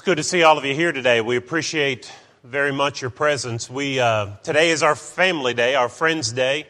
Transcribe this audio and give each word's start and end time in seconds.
It's 0.00 0.06
good 0.06 0.16
to 0.16 0.22
see 0.22 0.42
all 0.44 0.56
of 0.56 0.64
you 0.64 0.74
here 0.74 0.92
today. 0.92 1.20
We 1.20 1.36
appreciate 1.36 2.10
very 2.42 2.72
much 2.72 3.02
your 3.02 3.10
presence. 3.10 3.68
We 3.68 4.00
uh, 4.00 4.28
today 4.42 4.70
is 4.70 4.82
our 4.82 4.96
family 4.96 5.52
day, 5.52 5.74
our 5.74 5.90
friends' 5.90 6.32
day, 6.32 6.66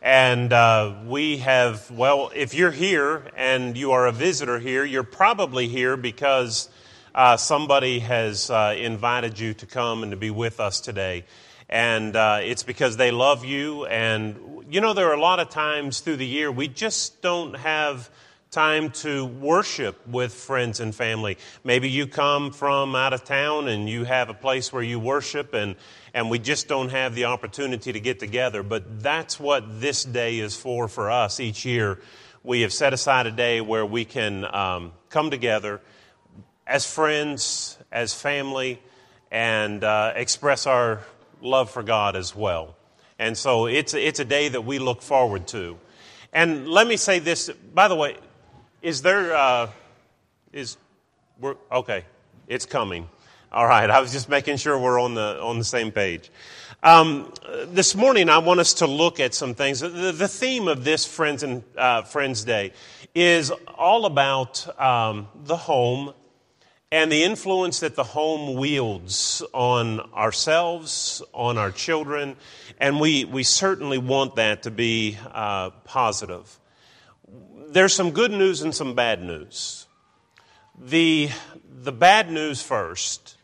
and 0.00 0.50
uh, 0.50 0.94
we 1.04 1.36
have 1.36 1.90
well. 1.90 2.30
If 2.34 2.54
you're 2.54 2.70
here 2.70 3.24
and 3.36 3.76
you 3.76 3.92
are 3.92 4.06
a 4.06 4.12
visitor 4.12 4.58
here, 4.58 4.82
you're 4.82 5.02
probably 5.02 5.68
here 5.68 5.98
because 5.98 6.70
uh, 7.14 7.36
somebody 7.36 7.98
has 7.98 8.48
uh, 8.48 8.74
invited 8.78 9.38
you 9.38 9.52
to 9.52 9.66
come 9.66 10.02
and 10.02 10.12
to 10.12 10.16
be 10.16 10.30
with 10.30 10.58
us 10.58 10.80
today, 10.80 11.26
and 11.68 12.16
uh, 12.16 12.38
it's 12.40 12.62
because 12.62 12.96
they 12.96 13.10
love 13.10 13.44
you. 13.44 13.84
And 13.84 14.64
you 14.70 14.80
know, 14.80 14.94
there 14.94 15.10
are 15.10 15.14
a 15.14 15.20
lot 15.20 15.38
of 15.38 15.50
times 15.50 16.00
through 16.00 16.16
the 16.16 16.26
year 16.26 16.50
we 16.50 16.66
just 16.66 17.20
don't 17.20 17.58
have 17.58 18.08
time 18.50 18.90
to 18.90 19.26
worship 19.26 20.04
with 20.08 20.34
friends 20.34 20.80
and 20.80 20.92
family. 20.92 21.38
Maybe 21.62 21.88
you 21.88 22.08
come 22.08 22.50
from 22.50 22.96
out 22.96 23.12
of 23.12 23.22
town 23.22 23.68
and 23.68 23.88
you 23.88 24.02
have 24.02 24.28
a 24.28 24.34
place 24.34 24.72
where 24.72 24.82
you 24.82 24.98
worship 24.98 25.54
and, 25.54 25.76
and 26.14 26.28
we 26.28 26.40
just 26.40 26.66
don't 26.66 26.88
have 26.88 27.14
the 27.14 27.26
opportunity 27.26 27.92
to 27.92 28.00
get 28.00 28.18
together. 28.18 28.64
But 28.64 29.02
that's 29.04 29.38
what 29.38 29.80
this 29.80 30.02
day 30.02 30.40
is 30.40 30.56
for 30.56 30.88
for 30.88 31.12
us 31.12 31.38
each 31.38 31.64
year. 31.64 32.00
We 32.42 32.62
have 32.62 32.72
set 32.72 32.92
aside 32.92 33.28
a 33.28 33.30
day 33.30 33.60
where 33.60 33.86
we 33.86 34.04
can 34.04 34.44
um, 34.52 34.92
come 35.10 35.30
together 35.30 35.80
as 36.66 36.92
friends, 36.92 37.78
as 37.92 38.14
family, 38.14 38.82
and 39.30 39.84
uh, 39.84 40.12
express 40.16 40.66
our 40.66 41.04
love 41.40 41.70
for 41.70 41.84
God 41.84 42.16
as 42.16 42.34
well. 42.34 42.74
And 43.16 43.38
so 43.38 43.66
it's, 43.66 43.94
it's 43.94 44.18
a 44.18 44.24
day 44.24 44.48
that 44.48 44.64
we 44.64 44.80
look 44.80 45.02
forward 45.02 45.46
to. 45.48 45.78
And 46.32 46.66
let 46.66 46.88
me 46.88 46.96
say 46.96 47.20
this, 47.20 47.48
by 47.74 47.86
the 47.86 47.94
way, 47.94 48.16
is 48.82 49.02
there, 49.02 49.34
uh, 49.34 49.70
is, 50.52 50.76
we're, 51.38 51.56
okay, 51.70 52.04
it's 52.48 52.66
coming. 52.66 53.08
All 53.52 53.66
right, 53.66 53.90
I 53.90 54.00
was 54.00 54.12
just 54.12 54.28
making 54.28 54.56
sure 54.56 54.78
we're 54.78 55.00
on 55.00 55.14
the, 55.14 55.40
on 55.40 55.58
the 55.58 55.64
same 55.64 55.90
page. 55.90 56.30
Um, 56.82 57.32
this 57.66 57.94
morning, 57.94 58.30
I 58.30 58.38
want 58.38 58.60
us 58.60 58.74
to 58.74 58.86
look 58.86 59.20
at 59.20 59.34
some 59.34 59.54
things. 59.54 59.80
The, 59.80 59.88
the 60.12 60.28
theme 60.28 60.66
of 60.66 60.84
this 60.84 61.04
Friends 61.04 61.42
and 61.42 61.62
uh, 61.76 62.02
Friends 62.02 62.44
Day 62.44 62.72
is 63.14 63.50
all 63.76 64.06
about 64.06 64.66
um, 64.80 65.28
the 65.44 65.56
home 65.56 66.14
and 66.92 67.12
the 67.12 67.22
influence 67.22 67.80
that 67.80 67.96
the 67.96 68.04
home 68.04 68.56
wields 68.56 69.42
on 69.52 70.00
ourselves, 70.14 71.22
on 71.34 71.58
our 71.58 71.70
children, 71.70 72.36
and 72.78 72.98
we, 72.98 73.24
we 73.26 73.42
certainly 73.42 73.98
want 73.98 74.36
that 74.36 74.62
to 74.62 74.70
be 74.70 75.18
uh, 75.32 75.70
positive 75.84 76.58
there's 77.72 77.94
some 77.94 78.10
good 78.10 78.32
news 78.32 78.62
and 78.62 78.74
some 78.74 78.94
bad 78.94 79.22
news. 79.22 79.86
The, 80.78 81.30
the 81.82 81.92
bad 81.92 82.30
news 82.30 82.62
first. 82.62 83.36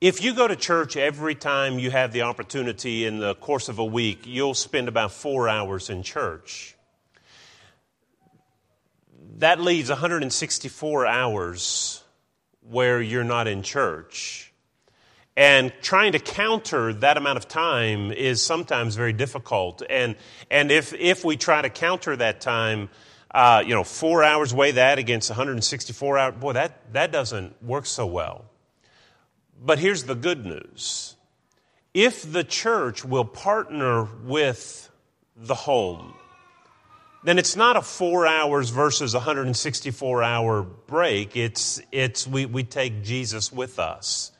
If 0.00 0.22
you 0.22 0.34
go 0.34 0.48
to 0.48 0.56
church 0.56 0.96
every 0.96 1.36
time 1.36 1.78
you 1.78 1.90
have 1.92 2.12
the 2.12 2.22
opportunity 2.22 3.06
in 3.06 3.20
the 3.20 3.36
course 3.36 3.68
of 3.68 3.78
a 3.78 3.84
week, 3.84 4.26
you'll 4.26 4.54
spend 4.54 4.88
about 4.88 5.12
four 5.12 5.48
hours 5.48 5.88
in 5.88 6.02
church. 6.02 6.74
That 9.36 9.60
leaves 9.60 9.88
164 9.88 11.06
hours 11.06 12.02
where 12.68 13.00
you're 13.00 13.24
not 13.24 13.46
in 13.46 13.62
church. 13.62 14.52
And 15.36 15.72
trying 15.80 16.12
to 16.12 16.18
counter 16.18 16.92
that 16.94 17.16
amount 17.16 17.38
of 17.38 17.48
time 17.48 18.10
is 18.10 18.42
sometimes 18.42 18.96
very 18.96 19.12
difficult. 19.12 19.82
And, 19.88 20.16
and 20.50 20.70
if, 20.70 20.92
if 20.92 21.24
we 21.24 21.36
try 21.36 21.62
to 21.62 21.70
counter 21.70 22.16
that 22.16 22.40
time, 22.40 22.90
uh, 23.34 23.62
you 23.66 23.74
know, 23.74 23.84
four 23.84 24.22
hours, 24.22 24.52
weigh 24.52 24.72
that 24.72 24.98
against 24.98 25.30
164 25.30 26.18
hours. 26.18 26.34
Boy, 26.34 26.52
that, 26.52 26.92
that 26.92 27.12
doesn't 27.12 27.62
work 27.62 27.86
so 27.86 28.06
well. 28.06 28.44
But 29.60 29.78
here's 29.78 30.04
the 30.04 30.14
good 30.14 30.44
news 30.44 31.16
if 31.94 32.30
the 32.30 32.44
church 32.44 33.04
will 33.04 33.24
partner 33.24 34.04
with 34.24 34.90
the 35.36 35.54
home, 35.54 36.14
then 37.24 37.38
it's 37.38 37.54
not 37.54 37.76
a 37.76 37.82
four 37.82 38.26
hours 38.26 38.70
versus 38.70 39.14
164 39.14 40.22
hour 40.22 40.62
break. 40.62 41.36
It's, 41.36 41.80
it's 41.92 42.26
we, 42.26 42.46
we 42.46 42.64
take 42.64 43.02
Jesus 43.02 43.52
with 43.52 43.78
us. 43.78 44.32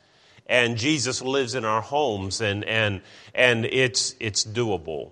And 0.45 0.77
Jesus 0.77 1.21
lives 1.21 1.55
in 1.55 1.63
our 1.63 1.81
homes, 1.81 2.41
and, 2.41 2.65
and, 2.65 3.01
and 3.33 3.63
it's, 3.65 4.13
it's 4.19 4.43
doable 4.43 5.11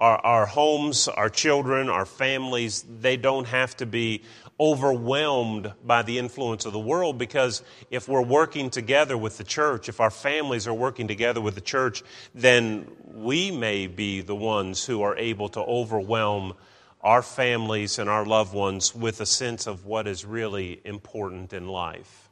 our, 0.00 0.18
our 0.24 0.46
homes, 0.46 1.08
our 1.08 1.28
children, 1.28 1.88
our 1.88 2.06
families, 2.06 2.84
they 3.00 3.16
don't 3.16 3.46
have 3.46 3.76
to 3.76 3.86
be 3.86 4.22
overwhelmed 4.58 5.72
by 5.84 6.02
the 6.02 6.18
influence 6.18 6.64
of 6.64 6.72
the 6.72 6.78
world 6.78 7.18
because 7.18 7.62
if 7.90 8.08
we're 8.08 8.22
working 8.22 8.70
together 8.70 9.16
with 9.16 9.38
the 9.38 9.44
church, 9.44 9.88
if 9.88 10.00
our 10.00 10.10
families 10.10 10.66
are 10.66 10.74
working 10.74 11.06
together 11.06 11.40
with 11.40 11.54
the 11.54 11.60
church, 11.60 12.02
then 12.34 12.86
we 13.04 13.50
may 13.50 13.86
be 13.86 14.20
the 14.22 14.34
ones 14.34 14.84
who 14.84 15.02
are 15.02 15.16
able 15.16 15.48
to 15.50 15.60
overwhelm 15.60 16.54
our 17.02 17.22
families 17.22 17.98
and 17.98 18.10
our 18.10 18.26
loved 18.26 18.54
ones 18.54 18.94
with 18.94 19.20
a 19.20 19.26
sense 19.26 19.66
of 19.66 19.86
what 19.86 20.06
is 20.06 20.24
really 20.24 20.80
important 20.84 21.52
in 21.52 21.66
life. 21.66 22.28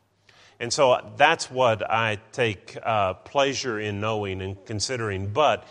And 0.61 0.73
so 0.73 1.13
that's 1.17 1.51
what 1.51 1.89
I 1.89 2.19
take 2.33 2.77
uh, 2.83 3.15
pleasure 3.15 3.79
in 3.79 4.01
knowing 4.01 4.43
and 4.43 4.63
considering. 4.67 5.29
But 5.29 5.67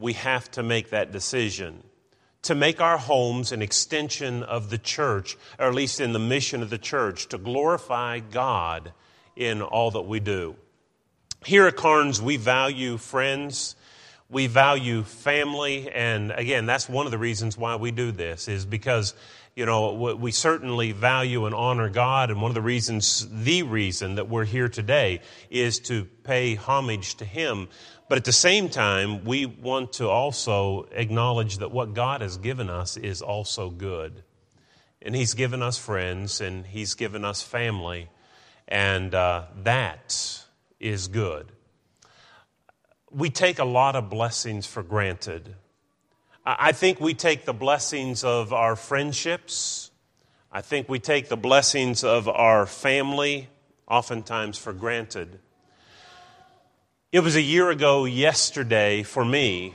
we 0.00 0.14
have 0.14 0.50
to 0.52 0.62
make 0.62 0.90
that 0.90 1.12
decision 1.12 1.82
to 2.42 2.54
make 2.54 2.80
our 2.80 2.96
homes 2.96 3.52
an 3.52 3.60
extension 3.60 4.42
of 4.42 4.70
the 4.70 4.78
church, 4.78 5.36
or 5.58 5.66
at 5.66 5.74
least 5.74 6.00
in 6.00 6.12
the 6.12 6.18
mission 6.18 6.62
of 6.62 6.70
the 6.70 6.78
church, 6.78 7.28
to 7.28 7.38
glorify 7.38 8.18
God 8.18 8.92
in 9.36 9.60
all 9.60 9.90
that 9.90 10.02
we 10.02 10.20
do. 10.20 10.56
Here 11.44 11.66
at 11.66 11.76
Carnes, 11.76 12.20
we 12.20 12.36
value 12.36 12.96
friends, 12.96 13.76
we 14.30 14.46
value 14.46 15.02
family, 15.02 15.90
and 15.90 16.30
again, 16.30 16.66
that's 16.66 16.88
one 16.88 17.06
of 17.06 17.12
the 17.12 17.18
reasons 17.18 17.58
why 17.58 17.76
we 17.76 17.90
do 17.90 18.12
this, 18.12 18.48
is 18.48 18.64
because 18.64 19.14
you 19.56 19.66
know, 19.66 19.92
we 19.92 20.30
certainly 20.30 20.92
value 20.92 21.44
and 21.44 21.54
honor 21.54 21.88
God, 21.88 22.30
and 22.30 22.40
one 22.40 22.50
of 22.50 22.54
the 22.54 22.62
reasons, 22.62 23.26
the 23.30 23.62
reason 23.62 24.14
that 24.14 24.28
we're 24.28 24.44
here 24.44 24.68
today 24.68 25.20
is 25.50 25.80
to 25.80 26.04
pay 26.04 26.54
homage 26.54 27.16
to 27.16 27.24
Him. 27.24 27.68
But 28.08 28.18
at 28.18 28.24
the 28.24 28.32
same 28.32 28.68
time, 28.68 29.24
we 29.24 29.46
want 29.46 29.94
to 29.94 30.08
also 30.08 30.88
acknowledge 30.92 31.58
that 31.58 31.72
what 31.72 31.94
God 31.94 32.20
has 32.20 32.36
given 32.36 32.70
us 32.70 32.96
is 32.96 33.22
also 33.22 33.70
good. 33.70 34.22
And 35.02 35.14
He's 35.16 35.34
given 35.34 35.62
us 35.62 35.78
friends 35.78 36.40
and 36.40 36.64
He's 36.66 36.94
given 36.94 37.24
us 37.24 37.42
family, 37.42 38.08
and 38.68 39.14
uh, 39.14 39.46
that 39.62 40.44
is 40.78 41.08
good. 41.08 41.50
We 43.10 43.30
take 43.30 43.58
a 43.58 43.64
lot 43.64 43.96
of 43.96 44.08
blessings 44.08 44.66
for 44.66 44.84
granted. 44.84 45.56
I 46.44 46.72
think 46.72 47.00
we 47.00 47.12
take 47.12 47.44
the 47.44 47.52
blessings 47.52 48.24
of 48.24 48.52
our 48.52 48.74
friendships, 48.74 49.90
I 50.50 50.62
think 50.62 50.88
we 50.88 50.98
take 50.98 51.28
the 51.28 51.36
blessings 51.36 52.02
of 52.02 52.28
our 52.28 52.66
family 52.66 53.48
oftentimes 53.86 54.56
for 54.56 54.72
granted. 54.72 55.38
It 57.12 57.20
was 57.20 57.36
a 57.36 57.42
year 57.42 57.70
ago 57.70 58.04
yesterday 58.04 59.02
for 59.02 59.24
me 59.24 59.74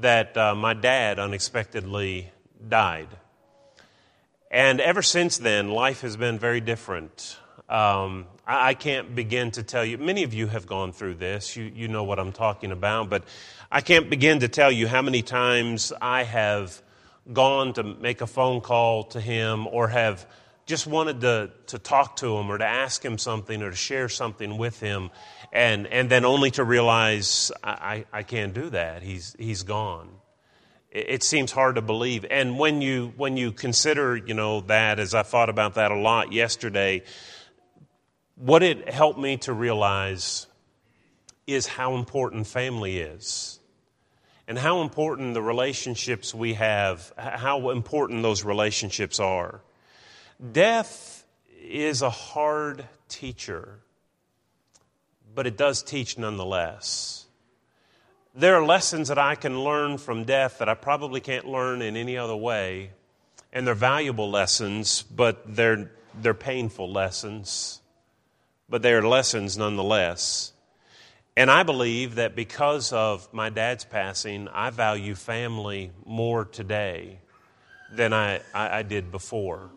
that 0.00 0.36
uh, 0.36 0.54
my 0.54 0.74
dad 0.74 1.18
unexpectedly 1.18 2.30
died. 2.68 3.08
And 4.50 4.80
ever 4.80 5.02
since 5.02 5.38
then, 5.38 5.70
life 5.70 6.00
has 6.00 6.16
been 6.16 6.38
very 6.38 6.60
different. 6.60 7.38
Um, 7.68 8.26
I, 8.46 8.70
I, 8.70 8.74
can't 8.74 9.14
begin 9.14 9.50
to 9.52 9.62
tell 9.62 9.84
you, 9.84 9.96
many 9.96 10.22
of 10.22 10.34
you 10.34 10.48
have 10.48 10.66
gone 10.66 10.92
through 10.92 11.14
this, 11.14 11.56
you, 11.56 11.64
you 11.74 11.88
know 11.88 12.04
what 12.04 12.18
I'm 12.18 12.32
talking 12.32 12.72
about, 12.72 13.08
but 13.08 13.24
I 13.74 13.80
can't 13.80 14.08
begin 14.08 14.38
to 14.38 14.46
tell 14.46 14.70
you 14.70 14.86
how 14.86 15.02
many 15.02 15.22
times 15.22 15.92
I 16.00 16.22
have 16.22 16.80
gone 17.32 17.72
to 17.72 17.82
make 17.82 18.20
a 18.20 18.26
phone 18.28 18.60
call 18.60 19.02
to 19.06 19.20
him 19.20 19.66
or 19.66 19.88
have 19.88 20.30
just 20.64 20.86
wanted 20.86 21.22
to, 21.22 21.50
to 21.66 21.80
talk 21.80 22.14
to 22.18 22.36
him 22.36 22.52
or 22.52 22.58
to 22.58 22.64
ask 22.64 23.04
him 23.04 23.18
something 23.18 23.60
or 23.64 23.70
to 23.70 23.76
share 23.76 24.08
something 24.08 24.58
with 24.58 24.78
him 24.78 25.10
and, 25.52 25.88
and 25.88 26.08
then 26.08 26.24
only 26.24 26.52
to 26.52 26.62
realize 26.62 27.50
I, 27.64 28.04
I 28.12 28.22
can't 28.22 28.54
do 28.54 28.70
that. 28.70 29.02
He's, 29.02 29.34
he's 29.40 29.64
gone. 29.64 30.08
It, 30.92 31.06
it 31.08 31.22
seems 31.24 31.50
hard 31.50 31.74
to 31.74 31.82
believe. 31.82 32.24
And 32.30 32.56
when 32.60 32.80
you, 32.80 33.12
when 33.16 33.36
you 33.36 33.50
consider, 33.50 34.16
you 34.16 34.34
know, 34.34 34.60
that, 34.60 35.00
as 35.00 35.14
I 35.14 35.24
thought 35.24 35.48
about 35.48 35.74
that 35.74 35.90
a 35.90 35.98
lot 35.98 36.32
yesterday, 36.32 37.02
what 38.36 38.62
it 38.62 38.88
helped 38.88 39.18
me 39.18 39.36
to 39.38 39.52
realize 39.52 40.46
is 41.48 41.66
how 41.66 41.96
important 41.96 42.46
family 42.46 42.98
is 43.00 43.58
and 44.46 44.58
how 44.58 44.82
important 44.82 45.34
the 45.34 45.42
relationships 45.42 46.34
we 46.34 46.54
have, 46.54 47.12
how 47.16 47.70
important 47.70 48.22
those 48.22 48.44
relationships 48.44 49.18
are. 49.18 49.60
Death 50.52 51.24
is 51.62 52.02
a 52.02 52.10
hard 52.10 52.86
teacher 53.08 53.80
but 55.34 55.46
it 55.46 55.56
does 55.56 55.82
teach 55.82 56.16
nonetheless. 56.16 57.26
There 58.34 58.54
are 58.56 58.64
lessons 58.64 59.08
that 59.08 59.18
I 59.18 59.34
can 59.34 59.62
learn 59.62 59.98
from 59.98 60.24
death 60.24 60.58
that 60.58 60.68
I 60.68 60.74
probably 60.74 61.20
can't 61.20 61.46
learn 61.46 61.82
in 61.82 61.96
any 61.96 62.16
other 62.16 62.36
way. 62.36 62.90
And 63.52 63.66
they're 63.66 63.74
valuable 63.74 64.30
lessons, 64.30 65.02
but 65.02 65.54
they're, 65.54 65.92
they're 66.20 66.34
painful 66.34 66.90
lessons. 66.90 67.80
but 68.68 68.82
they 68.82 68.92
are 68.92 69.06
lessons 69.06 69.56
nonetheless. 69.56 70.53
And 71.36 71.50
I 71.50 71.64
believe 71.64 72.14
that 72.16 72.36
because 72.36 72.92
of 72.92 73.32
my 73.32 73.50
dad's 73.50 73.84
passing, 73.84 74.46
I 74.48 74.70
value 74.70 75.16
family 75.16 75.90
more 76.04 76.44
today 76.44 77.18
than 77.92 78.12
I, 78.12 78.40
I, 78.54 78.78
I, 78.78 78.82
did 78.82 79.10
before. 79.10 79.70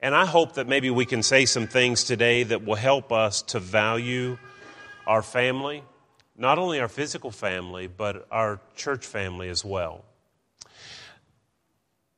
And 0.00 0.14
I 0.14 0.24
hope 0.24 0.54
that 0.54 0.66
maybe 0.66 0.90
we 0.90 1.04
can 1.04 1.22
say 1.22 1.44
some 1.44 1.66
things 1.66 2.04
today 2.04 2.44
that 2.44 2.64
will 2.64 2.76
help 2.76 3.12
us 3.12 3.42
to 3.42 3.60
value 3.60 4.38
our 5.06 5.22
family, 5.22 5.82
not 6.36 6.58
only 6.58 6.80
our 6.80 6.88
physical 6.88 7.30
family, 7.30 7.86
but 7.86 8.26
our 8.30 8.58
church 8.74 9.04
family 9.04 9.50
as 9.50 9.64
well. 9.64 10.04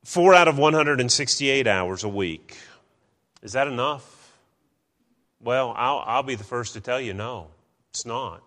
Four 0.05 0.35
out 0.35 0.47
of 0.47 0.57
168 0.57 1.67
hours 1.67 2.05
a 2.05 2.09
week. 2.09 2.57
Is 3.43 3.53
that 3.53 3.67
enough? 3.67 4.33
Well, 5.41 5.75
I'll, 5.77 6.03
I'll 6.07 6.23
be 6.23 6.37
the 6.37 6.45
first 6.45 6.75
to 6.75 6.81
tell 6.81 7.01
you 7.01 7.13
no. 7.13 7.49
It's 7.97 8.05
not. 8.05 8.43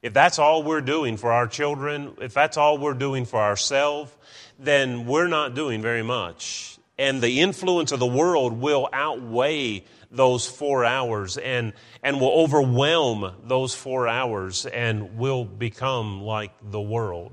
If 0.00 0.12
that's 0.12 0.38
all 0.38 0.62
we're 0.62 0.80
doing 0.80 1.16
for 1.16 1.32
our 1.32 1.48
children, 1.48 2.16
if 2.20 2.34
that's 2.34 2.56
all 2.56 2.78
we're 2.78 2.94
doing 2.94 3.24
for 3.24 3.40
ourselves, 3.40 4.16
then 4.60 5.06
we're 5.06 5.26
not 5.26 5.56
doing 5.56 5.82
very 5.82 6.04
much. 6.04 6.78
And 6.96 7.20
the 7.20 7.40
influence 7.40 7.90
of 7.90 7.98
the 7.98 8.06
world 8.06 8.52
will 8.52 8.88
outweigh 8.92 9.82
those 10.12 10.46
four 10.46 10.84
hours 10.84 11.36
and, 11.36 11.72
and 12.00 12.20
will 12.20 12.30
overwhelm 12.30 13.34
those 13.42 13.74
four 13.74 14.06
hours 14.06 14.66
and 14.66 15.18
will 15.18 15.44
become 15.44 16.22
like 16.22 16.52
the 16.62 16.80
world. 16.80 17.32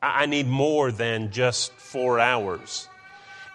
I 0.00 0.24
need 0.24 0.46
more 0.46 0.90
than 0.90 1.30
just 1.30 1.72
four 1.74 2.18
hours. 2.18 2.88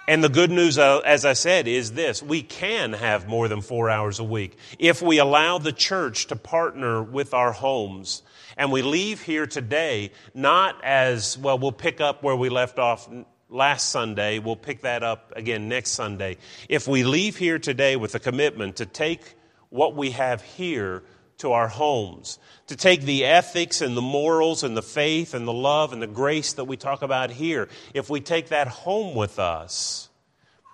And 0.10 0.24
the 0.24 0.30
good 0.30 0.52
news, 0.52 0.78
uh, 0.78 1.00
as 1.00 1.26
I 1.26 1.34
said, 1.34 1.68
is 1.68 1.92
this 1.92 2.24
we 2.24 2.42
can 2.42 2.94
have 2.94 3.28
more 3.28 3.50
than 3.50 3.62
four 3.62 3.90
hours 3.90 4.20
a 4.20 4.24
week 4.24 4.58
if 4.80 5.02
we 5.02 5.18
allow 5.18 5.58
the 5.58 5.74
church 5.74 6.28
to 6.28 6.38
partner 6.38 7.04
with 7.04 7.34
our 7.34 7.52
homes. 7.52 8.24
And 8.56 8.72
we 8.72 8.82
leave 8.82 9.22
here 9.22 9.46
today 9.46 10.12
not 10.34 10.82
as, 10.84 11.38
well, 11.38 11.60
we'll 11.60 11.74
pick 11.74 12.00
up 12.00 12.24
where 12.24 12.38
we 12.38 12.48
left 12.48 12.80
off 12.80 13.10
last 13.50 13.90
Sunday, 13.90 14.40
we'll 14.40 14.56
pick 14.56 14.82
that 14.82 15.04
up 15.04 15.34
again 15.36 15.68
next 15.68 15.92
Sunday. 15.92 16.38
If 16.70 16.88
we 16.88 17.04
leave 17.04 17.38
here 17.38 17.60
today 17.60 17.98
with 17.98 18.16
a 18.16 18.20
commitment 18.20 18.78
to 18.78 18.86
take 18.86 19.36
what 19.70 19.96
we 19.96 20.12
have 20.12 20.42
here 20.42 21.04
to 21.38 21.52
our 21.52 21.68
homes, 21.68 22.40
to 22.68 22.76
take 22.76 23.02
the 23.02 23.26
ethics 23.26 23.82
and 23.82 23.96
the 23.96 24.02
morals 24.02 24.64
and 24.64 24.76
the 24.76 24.82
faith 24.82 25.34
and 25.34 25.48
the 25.48 25.54
love 25.54 25.94
and 25.94 26.02
the 26.02 26.08
grace 26.08 26.54
that 26.54 26.66
we 26.66 26.78
talk 26.78 27.02
about 27.02 27.30
here, 27.32 27.70
if 27.94 28.10
we 28.10 28.20
take 28.20 28.50
that 28.50 28.68
home 28.68 29.16
with 29.16 29.40
us 29.40 30.10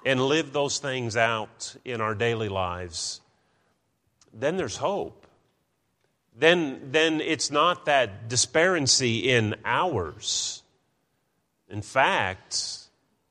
and 0.06 0.21
live 0.21 0.54
those 0.54 0.80
things 0.80 1.18
out 1.18 1.75
in 1.83 2.01
our 2.01 2.15
daily 2.15 2.50
lives, 2.50 3.21
then 4.33 4.57
there's 4.57 4.77
hope. 4.77 5.27
Then, 6.36 6.89
then 6.92 7.21
it's 7.21 7.51
not 7.51 7.86
that 7.86 8.27
disparity 8.27 9.30
in 9.30 9.56
hours. 9.63 10.63
In 11.69 11.81
fact, 11.81 12.80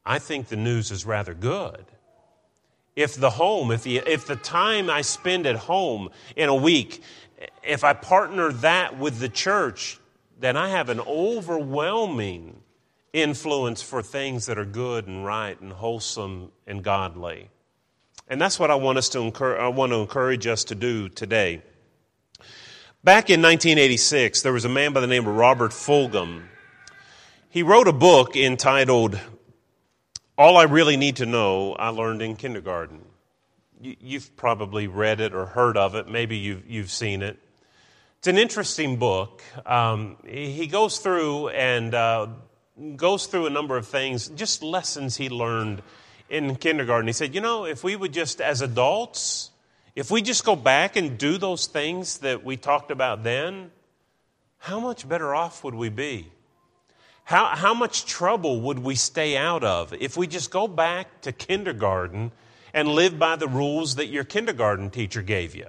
I 0.05 0.19
think 0.19 0.49
the 0.49 0.57
news 0.57 0.91
is 0.91 1.05
rather 1.05 1.35
good 1.35 1.85
if 2.95 3.15
the 3.15 3.31
home, 3.31 3.71
if 3.71 3.83
the, 3.83 3.99
if 3.99 4.27
the 4.27 4.37
time 4.37 4.91
I 4.91 5.03
spend 5.03 5.47
at 5.47 5.57
home 5.57 6.11
in 6.37 6.49
a 6.49 6.55
week, 6.55 7.03
if 7.63 7.85
I 7.85 7.93
partner 7.93 8.53
that 8.53 8.99
with 8.99 9.19
the 9.19 9.29
church, 9.29 9.99
then 10.39 10.57
I 10.57 10.69
have 10.69 10.89
an 10.89 11.01
overwhelming 11.01 12.61
influence 13.13 13.83
for 13.83 14.03
things 14.03 14.47
that 14.47 14.59
are 14.59 14.65
good 14.65 15.07
and 15.07 15.25
right 15.25 15.61
and 15.61 15.73
wholesome 15.73 16.51
and 16.67 16.83
godly. 16.83 17.51
And 18.29 18.41
that's 18.41 18.59
what 18.59 18.71
I 18.71 18.77
want 18.77 18.99
us 18.99 19.09
to 19.11 19.21
encourage, 19.21 19.61
I 19.61 19.69
want 19.69 19.93
to 19.93 19.99
encourage 19.99 20.47
us 20.47 20.65
to 20.65 20.75
do 20.75 21.09
today. 21.09 21.63
Back 23.05 23.31
in 23.31 23.43
1986, 23.43 24.43
there 24.43 24.53
was 24.53 24.65
a 24.65 24.69
man 24.69 24.93
by 24.93 25.01
the 25.01 25.07
name 25.07 25.27
of 25.27 25.35
Robert 25.35 25.73
Fulghum. 25.73 26.45
He 27.49 27.63
wrote 27.63 27.89
a 27.89 27.93
book 27.93 28.37
entitled 28.37 29.19
all 30.39 30.57
I 30.57 30.65
really 30.65 30.97
need 30.97 31.17
to 31.17 31.27
know, 31.27 31.75
I 31.75 31.91
learned 31.91 32.23
in 32.23 32.37
kindergarten. 32.37 33.05
You've 33.83 34.37
probably 34.37 34.87
read 34.87 35.21
it 35.21 35.35
or 35.35 35.45
heard 35.45 35.77
of 35.77 35.97
it. 35.97 36.09
Maybe 36.09 36.37
you've, 36.37 36.65
you've 36.71 36.91
seen 36.91 37.21
it. 37.21 37.37
It's 38.19 38.29
an 38.29 38.39
interesting 38.39 38.97
book. 38.97 39.43
Um, 39.67 40.19
he 40.25 40.69
goes 40.69 40.99
through 40.99 41.49
and 41.49 41.93
uh, 41.93 42.29
goes 42.95 43.27
through 43.27 43.47
a 43.47 43.51
number 43.51 43.77
of 43.77 43.89
things, 43.89 44.29
just 44.29 44.63
lessons 44.63 45.17
he 45.17 45.29
learned 45.29 45.83
in 46.31 46.55
kindergarten. 46.55 47.09
He 47.09 47.13
said, 47.13 47.35
You 47.35 47.41
know, 47.41 47.65
if 47.65 47.83
we 47.83 47.97
would 47.97 48.13
just, 48.13 48.41
as 48.41 48.61
adults, 48.61 49.51
if 49.97 50.13
we 50.13 50.23
just 50.23 50.45
go 50.45 50.55
back 50.55 50.95
and 50.95 51.19
do 51.19 51.37
those 51.37 51.67
things 51.67 52.19
that 52.19 52.45
we 52.45 52.57
talked 52.57 52.93
about 52.93 53.25
then, 53.25 53.73
how 54.59 54.79
much 54.79 55.09
better 55.09 55.35
off 55.35 55.65
would 55.65 55.75
we 55.75 55.89
be? 55.89 56.31
How, 57.25 57.47
how 57.57 57.75
much 57.75 58.07
trouble 58.07 58.61
would 58.61 58.79
we 58.79 58.95
stay 58.95 59.37
out 59.37 59.65
of 59.65 59.93
if 59.95 60.17
we 60.17 60.29
just 60.29 60.53
go 60.53 60.69
back 60.69 61.23
to 61.23 61.33
kindergarten 61.33 62.31
and 62.75 62.89
live 62.89 63.19
by 63.19 63.37
the 63.37 63.49
rules 63.49 63.97
that 63.97 64.07
your 64.07 64.25
kindergarten 64.25 64.91
teacher 64.91 65.23
gave 65.23 65.55
you? 65.55 65.67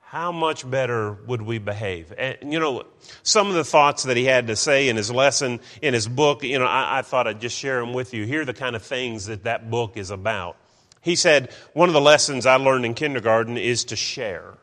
How 0.00 0.30
much 0.30 0.68
better 0.68 1.12
would 1.26 1.40
we 1.40 1.58
behave? 1.58 2.12
And, 2.18 2.52
you 2.52 2.60
know, 2.60 2.84
some 3.22 3.48
of 3.48 3.54
the 3.54 3.64
thoughts 3.64 4.02
that 4.02 4.16
he 4.16 4.24
had 4.24 4.48
to 4.48 4.56
say 4.56 4.88
in 4.88 4.96
his 4.96 5.10
lesson, 5.10 5.60
in 5.80 5.94
his 5.94 6.06
book, 6.06 6.44
you 6.44 6.58
know, 6.58 6.66
I, 6.66 6.98
I 6.98 7.02
thought 7.02 7.26
I'd 7.26 7.40
just 7.40 7.56
share 7.56 7.80
them 7.80 7.94
with 7.94 8.12
you. 8.12 8.26
Here 8.26 8.42
are 8.42 8.44
the 8.44 8.52
kind 8.52 8.76
of 8.76 8.82
things 8.82 9.26
that 9.26 9.44
that 9.44 9.70
book 9.70 9.96
is 9.96 10.10
about. 10.10 10.56
He 11.00 11.16
said, 11.16 11.50
One 11.72 11.88
of 11.88 11.94
the 11.94 12.00
lessons 12.00 12.44
I 12.44 12.56
learned 12.56 12.84
in 12.84 12.94
kindergarten 12.94 13.56
is 13.56 13.84
to 13.86 13.96
share. 13.96 14.58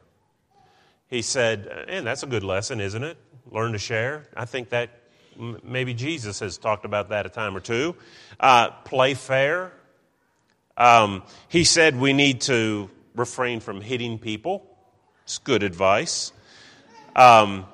He 1.09 1.23
said, 1.23 1.67
and 1.87 2.05
that's 2.05 2.21
a 2.21 2.27
good 2.27 2.43
lesson, 2.43 2.79
isn't 2.79 3.03
it? 3.03 3.17
Learn 3.49 3.71
to 3.71 3.79
share. 3.79 4.27
I 4.35 4.45
think 4.45 4.69
that 4.69 4.91
maybe 5.63 5.95
Jesus 5.95 6.39
has 6.39 6.57
talked 6.57 6.85
about 6.85 7.09
that 7.09 7.25
a 7.25 7.29
time 7.29 7.57
or 7.57 7.59
two. 7.59 7.95
Uh, 8.39 8.69
play 8.69 9.15
fair. 9.15 9.73
Um, 10.79 11.23
he 11.49 11.65
said 11.65 11.99
we 11.99 12.13
need 12.13 12.41
to 12.41 12.89
refrain 13.13 13.59
from 13.59 13.81
hitting 13.81 14.17
people. 14.17 14.65
It's 15.23 15.37
good 15.37 15.61
advice. 15.61 16.31
Um, 17.15 17.65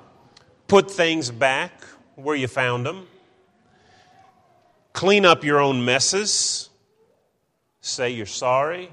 put 0.66 0.90
things 0.90 1.30
back 1.30 1.84
where 2.16 2.34
you 2.36 2.48
found 2.48 2.84
them. 2.84 3.06
Clean 4.92 5.24
up 5.24 5.44
your 5.44 5.60
own 5.60 5.84
messes. 5.84 6.68
Say 7.80 8.10
you're 8.10 8.26
sorry. 8.26 8.90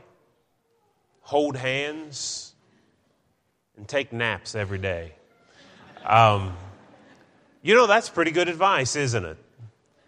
Hold 1.21 1.57
hands. 1.57 2.53
And 3.75 3.87
take 3.87 4.13
naps 4.13 4.53
every 4.53 4.77
day. 4.77 5.13
Um, 6.05 6.55
you 7.63 7.73
know, 7.73 7.87
that's 7.87 8.09
pretty 8.09 8.31
good 8.31 8.49
advice, 8.49 8.95
isn't 8.95 9.25
it? 9.25 9.37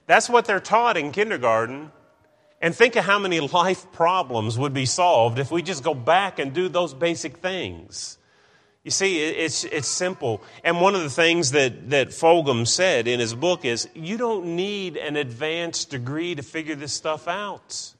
That's 0.05 0.29
what 0.29 0.45
they're 0.45 0.59
taught 0.59 0.97
in 0.97 1.11
kindergarten. 1.11 1.91
And 2.65 2.75
think 2.75 2.95
of 2.95 3.05
how 3.05 3.19
many 3.19 3.39
life 3.41 3.91
problems 3.91 4.57
would 4.57 4.73
be 4.73 4.87
solved 4.87 5.37
if 5.37 5.51
we 5.51 5.61
just 5.61 5.83
go 5.83 5.93
back 5.93 6.39
and 6.39 6.51
do 6.51 6.67
those 6.67 6.95
basic 6.95 7.37
things. 7.37 8.17
You 8.83 8.89
see, 8.89 9.23
it's, 9.23 9.65
it's 9.65 9.87
simple. 9.87 10.41
And 10.63 10.81
one 10.81 10.95
of 10.95 11.03
the 11.03 11.11
things 11.11 11.51
that, 11.51 11.91
that 11.91 12.07
Fulghum 12.07 12.67
said 12.67 13.07
in 13.07 13.19
his 13.19 13.35
book 13.35 13.65
is 13.65 13.87
you 13.93 14.17
don't 14.17 14.55
need 14.55 14.97
an 14.97 15.15
advanced 15.15 15.91
degree 15.91 16.33
to 16.33 16.41
figure 16.41 16.73
this 16.73 16.91
stuff 16.91 17.27
out. 17.27 17.93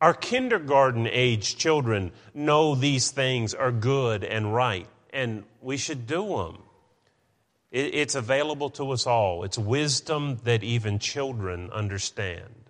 Our 0.00 0.14
kindergarten 0.14 1.06
age 1.06 1.58
children 1.58 2.12
know 2.32 2.74
these 2.74 3.10
things 3.10 3.52
are 3.52 3.70
good 3.70 4.24
and 4.24 4.54
right, 4.54 4.88
and 5.12 5.44
we 5.60 5.76
should 5.76 6.06
do 6.06 6.26
them. 6.26 6.62
It's 7.70 8.14
available 8.14 8.70
to 8.70 8.92
us 8.92 9.06
all. 9.06 9.44
It's 9.44 9.58
wisdom 9.58 10.40
that 10.44 10.64
even 10.64 10.98
children 10.98 11.68
understand. 11.70 12.63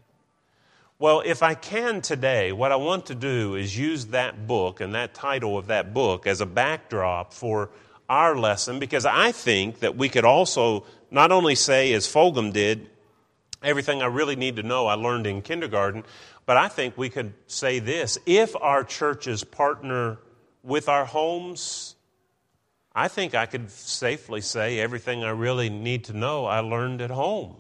Well, 1.05 1.21
if 1.23 1.43
I 1.43 1.53
can 1.53 2.01
today, 2.01 2.51
what 2.51 2.73
I 2.73 2.77
want 2.77 3.05
to 3.09 3.15
do 3.15 3.57
is 3.57 3.77
use 3.77 4.07
that 4.07 4.47
book 4.47 4.81
and 4.81 4.95
that 4.95 5.13
title 5.13 5.59
of 5.59 5.67
that 5.67 5.93
book 5.93 6.27
as 6.27 6.41
a 6.41 6.47
backdrop 6.47 7.35
for 7.35 7.69
our 8.09 8.35
lesson 8.35 8.79
because 8.79 9.05
I 9.05 9.31
think 9.31 9.81
that 9.81 9.99
we 9.99 10.09
could 10.09 10.25
also 10.25 10.87
not 11.11 11.31
only 11.31 11.57
say, 11.57 11.93
as 11.93 12.07
Fulghum 12.07 12.55
did, 12.55 12.89
everything 13.63 14.01
I 14.01 14.07
really 14.07 14.35
need 14.35 14.57
to 14.57 14.63
know 14.63 14.87
I 14.87 14.95
learned 14.95 15.27
in 15.27 15.43
kindergarten, 15.43 16.05
but 16.47 16.57
I 16.57 16.69
think 16.69 16.97
we 16.97 17.11
could 17.11 17.35
say 17.49 17.81
this 17.81 18.17
if 18.25 18.57
our 18.57 18.83
churches 18.83 19.45
partner 19.45 20.17
with 20.63 20.89
our 20.89 21.05
homes, 21.05 21.97
I 22.95 23.09
think 23.09 23.35
I 23.35 23.45
could 23.45 23.71
safely 23.71 24.41
say 24.41 24.81
everything 24.81 25.23
I 25.23 25.33
really 25.33 25.69
need 25.69 26.05
to 26.05 26.15
know 26.15 26.47
I 26.47 26.61
learned 26.61 27.03
at 27.03 27.11
home. 27.11 27.57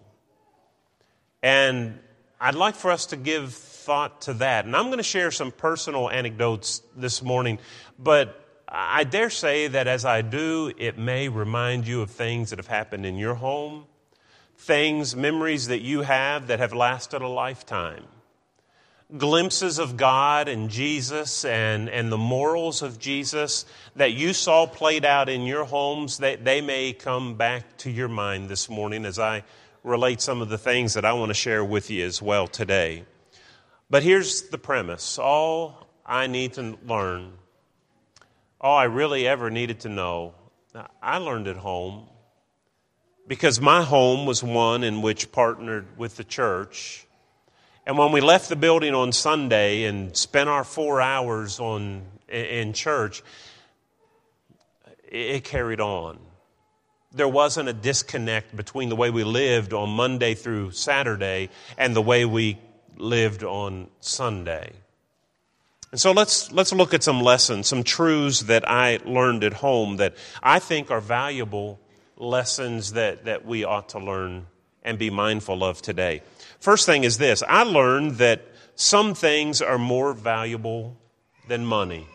And 1.42 1.98
I'd 2.40 2.54
like 2.54 2.74
for 2.74 2.90
us 2.90 3.06
to 3.06 3.16
give 3.16 3.54
thought 3.54 4.22
to 4.22 4.34
that. 4.34 4.64
And 4.64 4.74
I'm 4.76 4.86
going 4.86 4.98
to 4.98 5.02
share 5.02 5.30
some 5.30 5.52
personal 5.52 6.10
anecdotes 6.10 6.82
this 6.96 7.22
morning, 7.22 7.58
but 7.98 8.40
I 8.68 9.04
dare 9.04 9.30
say 9.30 9.68
that 9.68 9.86
as 9.86 10.04
I 10.04 10.22
do, 10.22 10.72
it 10.76 10.98
may 10.98 11.28
remind 11.28 11.86
you 11.86 12.00
of 12.02 12.10
things 12.10 12.50
that 12.50 12.58
have 12.58 12.66
happened 12.66 13.06
in 13.06 13.16
your 13.16 13.34
home, 13.34 13.84
things, 14.56 15.14
memories 15.14 15.68
that 15.68 15.80
you 15.82 16.02
have 16.02 16.48
that 16.48 16.58
have 16.58 16.72
lasted 16.72 17.22
a 17.22 17.28
lifetime. 17.28 18.04
glimpses 19.16 19.78
of 19.78 19.96
God 19.96 20.48
and 20.48 20.70
Jesus 20.70 21.44
and, 21.44 21.88
and 21.88 22.10
the 22.10 22.18
morals 22.18 22.82
of 22.82 22.98
Jesus 22.98 23.64
that 23.96 24.12
you 24.12 24.32
saw 24.32 24.66
played 24.66 25.04
out 25.04 25.28
in 25.28 25.42
your 25.42 25.64
homes, 25.64 26.18
they, 26.18 26.36
they 26.36 26.60
may 26.60 26.92
come 26.92 27.36
back 27.36 27.76
to 27.78 27.90
your 27.90 28.08
mind 28.08 28.48
this 28.48 28.68
morning 28.68 29.04
as 29.04 29.18
I 29.18 29.44
relate 29.84 30.20
some 30.20 30.42
of 30.42 30.48
the 30.48 30.58
things 30.58 30.94
that 30.94 31.04
I 31.04 31.12
want 31.12 31.30
to 31.30 31.34
share 31.34 31.64
with 31.64 31.90
you 31.90 32.04
as 32.04 32.20
well 32.20 32.48
today. 32.48 33.04
But 33.88 34.02
here's 34.02 34.48
the 34.48 34.58
premise 34.58 35.18
all 35.18 35.86
I 36.04 36.26
need 36.26 36.54
to 36.54 36.76
learn, 36.84 37.34
all 38.60 38.76
I 38.76 38.84
really 38.84 39.28
ever 39.28 39.48
needed 39.50 39.80
to 39.80 39.88
know, 39.88 40.34
I 41.00 41.18
learned 41.18 41.46
at 41.46 41.56
home 41.56 42.08
because 43.28 43.60
my 43.60 43.82
home 43.82 44.26
was 44.26 44.42
one 44.42 44.82
in 44.82 45.02
which 45.02 45.30
partnered 45.30 45.96
with 45.96 46.16
the 46.16 46.24
church 46.24 47.04
and 47.86 47.98
when 47.98 48.12
we 48.12 48.20
left 48.22 48.48
the 48.48 48.56
building 48.56 48.94
on 48.94 49.12
Sunday 49.12 49.84
and 49.84 50.16
spent 50.16 50.48
our 50.48 50.64
four 50.64 51.02
hours 51.02 51.60
on, 51.60 52.02
in 52.28 52.72
church, 52.72 53.22
it 55.06 55.44
carried 55.44 55.80
on. 55.80 56.18
There 57.14 57.28
wasn't 57.28 57.68
a 57.68 57.72
disconnect 57.72 58.56
between 58.56 58.88
the 58.88 58.96
way 58.96 59.10
we 59.10 59.24
lived 59.24 59.72
on 59.72 59.88
Monday 59.90 60.34
through 60.34 60.72
Saturday 60.72 61.48
and 61.78 61.94
the 61.94 62.02
way 62.02 62.24
we 62.24 62.58
lived 62.96 63.44
on 63.44 63.88
Sunday. 64.00 64.72
And 65.92 66.00
so 66.00 66.10
let's, 66.10 66.50
let's 66.50 66.72
look 66.72 66.92
at 66.92 67.04
some 67.04 67.20
lessons, 67.20 67.68
some 67.68 67.84
truths 67.84 68.40
that 68.42 68.68
I 68.68 68.98
learned 69.04 69.44
at 69.44 69.52
home 69.52 69.98
that 69.98 70.16
I 70.42 70.58
think 70.58 70.90
are 70.90 71.00
valuable 71.00 71.78
lessons 72.16 72.94
that, 72.94 73.26
that 73.26 73.46
we 73.46 73.62
ought 73.62 73.90
to 73.90 74.00
learn 74.00 74.46
and 74.82 74.98
be 74.98 75.10
mindful 75.10 75.62
of 75.62 75.80
today. 75.80 76.22
First 76.58 76.84
thing 76.84 77.04
is 77.04 77.18
this 77.18 77.44
I 77.46 77.62
learned 77.62 78.16
that 78.16 78.42
some 78.74 79.14
things 79.14 79.62
are 79.62 79.78
more 79.78 80.12
valuable 80.14 80.96
than 81.46 81.64
money. 81.64 82.08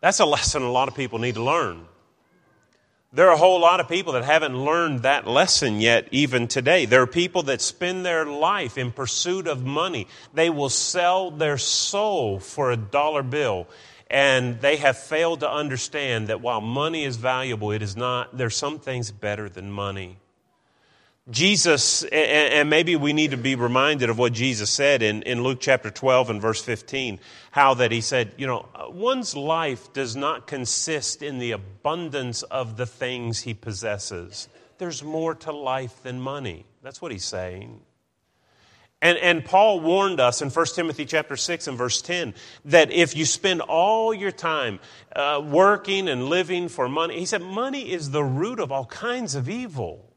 That's 0.00 0.20
a 0.20 0.26
lesson 0.26 0.62
a 0.62 0.70
lot 0.70 0.88
of 0.88 0.94
people 0.94 1.18
need 1.18 1.36
to 1.36 1.44
learn. 1.44 1.86
There 3.14 3.28
are 3.28 3.34
a 3.34 3.38
whole 3.38 3.60
lot 3.60 3.78
of 3.78 3.88
people 3.88 4.14
that 4.14 4.24
haven't 4.24 4.58
learned 4.58 5.02
that 5.02 5.24
lesson 5.24 5.80
yet, 5.80 6.08
even 6.10 6.48
today. 6.48 6.84
There 6.84 7.00
are 7.00 7.06
people 7.06 7.44
that 7.44 7.60
spend 7.60 8.04
their 8.04 8.26
life 8.26 8.76
in 8.76 8.90
pursuit 8.90 9.46
of 9.46 9.64
money. 9.64 10.08
They 10.32 10.50
will 10.50 10.68
sell 10.68 11.30
their 11.30 11.56
soul 11.56 12.40
for 12.40 12.72
a 12.72 12.76
dollar 12.76 13.22
bill. 13.22 13.68
And 14.10 14.60
they 14.60 14.78
have 14.78 14.98
failed 14.98 15.40
to 15.40 15.50
understand 15.50 16.26
that 16.26 16.40
while 16.40 16.60
money 16.60 17.04
is 17.04 17.16
valuable, 17.16 17.70
it 17.70 17.82
is 17.82 17.96
not, 17.96 18.36
there's 18.36 18.56
some 18.56 18.80
things 18.80 19.12
better 19.12 19.48
than 19.48 19.70
money. 19.70 20.18
Jesus, 21.30 22.02
and 22.02 22.68
maybe 22.68 22.96
we 22.96 23.14
need 23.14 23.30
to 23.30 23.38
be 23.38 23.54
reminded 23.54 24.10
of 24.10 24.18
what 24.18 24.34
Jesus 24.34 24.68
said 24.68 25.02
in, 25.02 25.22
in 25.22 25.42
Luke 25.42 25.56
chapter 25.58 25.90
12 25.90 26.28
and 26.28 26.42
verse 26.42 26.62
15, 26.62 27.18
how 27.50 27.72
that 27.74 27.90
he 27.92 28.02
said, 28.02 28.34
you 28.36 28.46
know, 28.46 28.68
one's 28.90 29.34
life 29.34 29.90
does 29.94 30.14
not 30.14 30.46
consist 30.46 31.22
in 31.22 31.38
the 31.38 31.52
abundance 31.52 32.42
of 32.42 32.76
the 32.76 32.84
things 32.84 33.40
he 33.40 33.54
possesses. 33.54 34.48
There's 34.76 35.02
more 35.02 35.34
to 35.36 35.52
life 35.52 36.02
than 36.02 36.20
money. 36.20 36.66
That's 36.82 37.00
what 37.00 37.10
he's 37.10 37.24
saying. 37.24 37.80
And, 39.00 39.16
and 39.16 39.44
Paul 39.46 39.80
warned 39.80 40.20
us 40.20 40.42
in 40.42 40.50
1 40.50 40.66
Timothy 40.74 41.06
chapter 41.06 41.38
6 41.38 41.68
and 41.68 41.78
verse 41.78 42.02
10 42.02 42.34
that 42.66 42.90
if 42.90 43.16
you 43.16 43.24
spend 43.24 43.62
all 43.62 44.12
your 44.12 44.30
time 44.30 44.78
uh, 45.16 45.42
working 45.42 46.06
and 46.08 46.28
living 46.28 46.68
for 46.68 46.86
money, 46.86 47.18
he 47.18 47.24
said, 47.24 47.40
money 47.40 47.90
is 47.90 48.10
the 48.10 48.24
root 48.24 48.60
of 48.60 48.70
all 48.70 48.84
kinds 48.84 49.34
of 49.34 49.48
evil. 49.48 50.13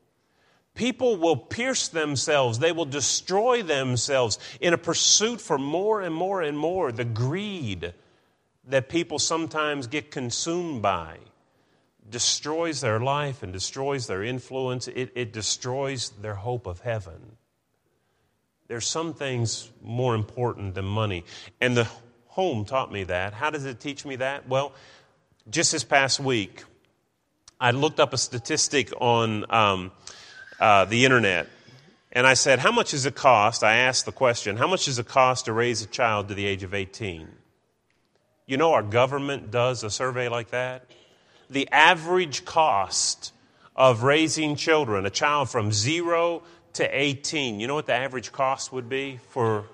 People 0.77 1.17
will 1.17 1.36
pierce 1.36 1.88
themselves, 1.88 2.60
they 2.60 2.72
will 2.72 2.86
destroy 2.86 3.63
themselves 3.63 4.38
in 4.62 4.74
a 4.75 4.77
pursuit 4.77 5.41
for 5.41 5.57
more 5.57 6.01
and 6.01 6.13
more 6.13 6.43
and 6.43 6.55
more. 6.55 6.91
The 6.91 7.03
greed 7.03 7.96
that 8.67 8.88
people 8.88 9.17
sometimes 9.17 9.88
get 9.88 10.12
consumed 10.12 10.84
by 10.84 11.17
destroys 12.07 12.79
their 12.81 13.00
life 13.00 13.41
and 13.41 13.51
destroys 13.51 14.05
their 14.05 14.24
influence, 14.24 14.88
it, 14.88 15.12
it 15.15 15.34
destroys 15.34 16.12
their 16.22 16.36
hope 16.36 16.67
of 16.67 16.81
heaven. 16.81 17.38
There's 18.67 18.88
some 18.88 19.15
things 19.15 19.72
more 19.81 20.13
important 20.13 20.75
than 20.75 20.86
money. 20.86 21.25
And 21.60 21.75
the 21.75 21.88
home 22.27 22.65
taught 22.65 22.91
me 22.91 23.03
that. 23.05 23.34
How 23.34 23.50
does 23.50 23.65
it 23.65 23.79
teach 23.79 24.05
me 24.05 24.17
that? 24.17 24.48
Well, 24.48 24.74
just 25.50 25.72
this 25.72 25.84
past 25.84 26.19
week, 26.19 26.65
I 27.60 27.72
looked 27.72 28.00
up 28.00 28.13
a 28.13 28.17
statistic 28.19 28.93
on. 29.01 29.51
Um, 29.51 29.91
uh, 30.59 30.85
the 30.85 31.05
internet. 31.05 31.47
And 32.11 32.25
I 32.25 32.33
said, 32.33 32.59
How 32.59 32.71
much 32.71 32.91
does 32.91 33.05
it 33.05 33.15
cost? 33.15 33.63
I 33.63 33.77
asked 33.77 34.05
the 34.05 34.11
question, 34.11 34.57
How 34.57 34.67
much 34.67 34.85
does 34.85 34.99
it 34.99 35.07
cost 35.07 35.45
to 35.45 35.53
raise 35.53 35.81
a 35.81 35.87
child 35.87 36.27
to 36.29 36.33
the 36.33 36.45
age 36.45 36.63
of 36.63 36.73
18? 36.73 37.27
You 38.45 38.57
know, 38.57 38.73
our 38.73 38.83
government 38.83 39.51
does 39.51 39.83
a 39.83 39.89
survey 39.89 40.29
like 40.29 40.51
that. 40.51 40.85
The 41.49 41.67
average 41.71 42.45
cost 42.45 43.33
of 43.75 44.03
raising 44.03 44.55
children, 44.55 45.05
a 45.05 45.09
child 45.09 45.49
from 45.49 45.71
zero 45.71 46.43
to 46.73 46.85
18, 46.85 47.59
you 47.59 47.67
know 47.67 47.75
what 47.75 47.87
the 47.87 47.93
average 47.93 48.31
cost 48.31 48.71
would 48.71 48.87
be 48.89 49.19
for 49.29 49.65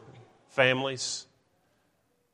families? 0.49 1.25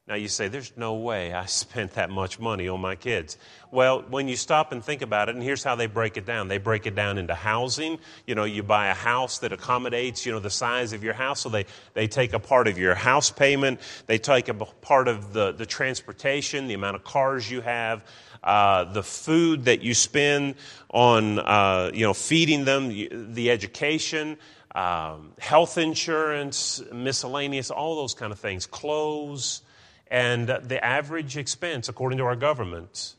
Now 0.08 0.14
you 0.14 0.28
say, 0.28 0.46
there's 0.46 0.72
no 0.76 0.94
way 0.94 1.32
I 1.34 1.46
spent 1.46 1.94
that 1.94 2.10
much 2.10 2.38
money 2.38 2.68
on 2.68 2.80
my 2.80 2.94
kids. 2.94 3.38
Well, 3.72 4.02
when 4.08 4.28
you 4.28 4.36
stop 4.36 4.70
and 4.70 4.84
think 4.84 5.02
about 5.02 5.28
it, 5.28 5.34
and 5.34 5.42
here's 5.42 5.64
how 5.64 5.74
they 5.74 5.88
break 5.88 6.16
it 6.16 6.24
down. 6.24 6.46
They 6.46 6.58
break 6.58 6.86
it 6.86 6.94
down 6.94 7.18
into 7.18 7.34
housing. 7.34 7.98
You 8.24 8.36
know, 8.36 8.44
you 8.44 8.62
buy 8.62 8.86
a 8.86 8.94
house 8.94 9.38
that 9.40 9.52
accommodates, 9.52 10.24
you 10.24 10.30
know, 10.30 10.38
the 10.38 10.48
size 10.48 10.92
of 10.92 11.02
your 11.02 11.14
house. 11.14 11.40
So 11.40 11.48
they, 11.48 11.66
they 11.94 12.06
take 12.06 12.34
a 12.34 12.38
part 12.38 12.68
of 12.68 12.78
your 12.78 12.94
house 12.94 13.30
payment. 13.30 13.80
They 14.06 14.18
take 14.18 14.48
a 14.48 14.54
part 14.54 15.08
of 15.08 15.32
the, 15.32 15.50
the 15.50 15.66
transportation, 15.66 16.68
the 16.68 16.74
amount 16.74 16.94
of 16.94 17.02
cars 17.02 17.50
you 17.50 17.60
have, 17.62 18.04
uh, 18.44 18.84
the 18.84 19.02
food 19.02 19.64
that 19.64 19.82
you 19.82 19.92
spend 19.92 20.54
on, 20.90 21.40
uh, 21.40 21.90
you 21.92 22.06
know, 22.06 22.14
feeding 22.14 22.64
them, 22.64 22.88
the, 23.34 23.50
education, 23.50 24.38
um, 24.72 25.32
health 25.40 25.78
insurance, 25.78 26.80
miscellaneous, 26.92 27.72
all 27.72 27.96
those 27.96 28.14
kind 28.14 28.32
of 28.32 28.38
things, 28.38 28.66
clothes, 28.66 29.62
and 30.08 30.48
the 30.48 30.84
average 30.84 31.36
expense, 31.36 31.88
according 31.88 32.18
to 32.18 32.24
our 32.24 32.36
government, 32.36 33.14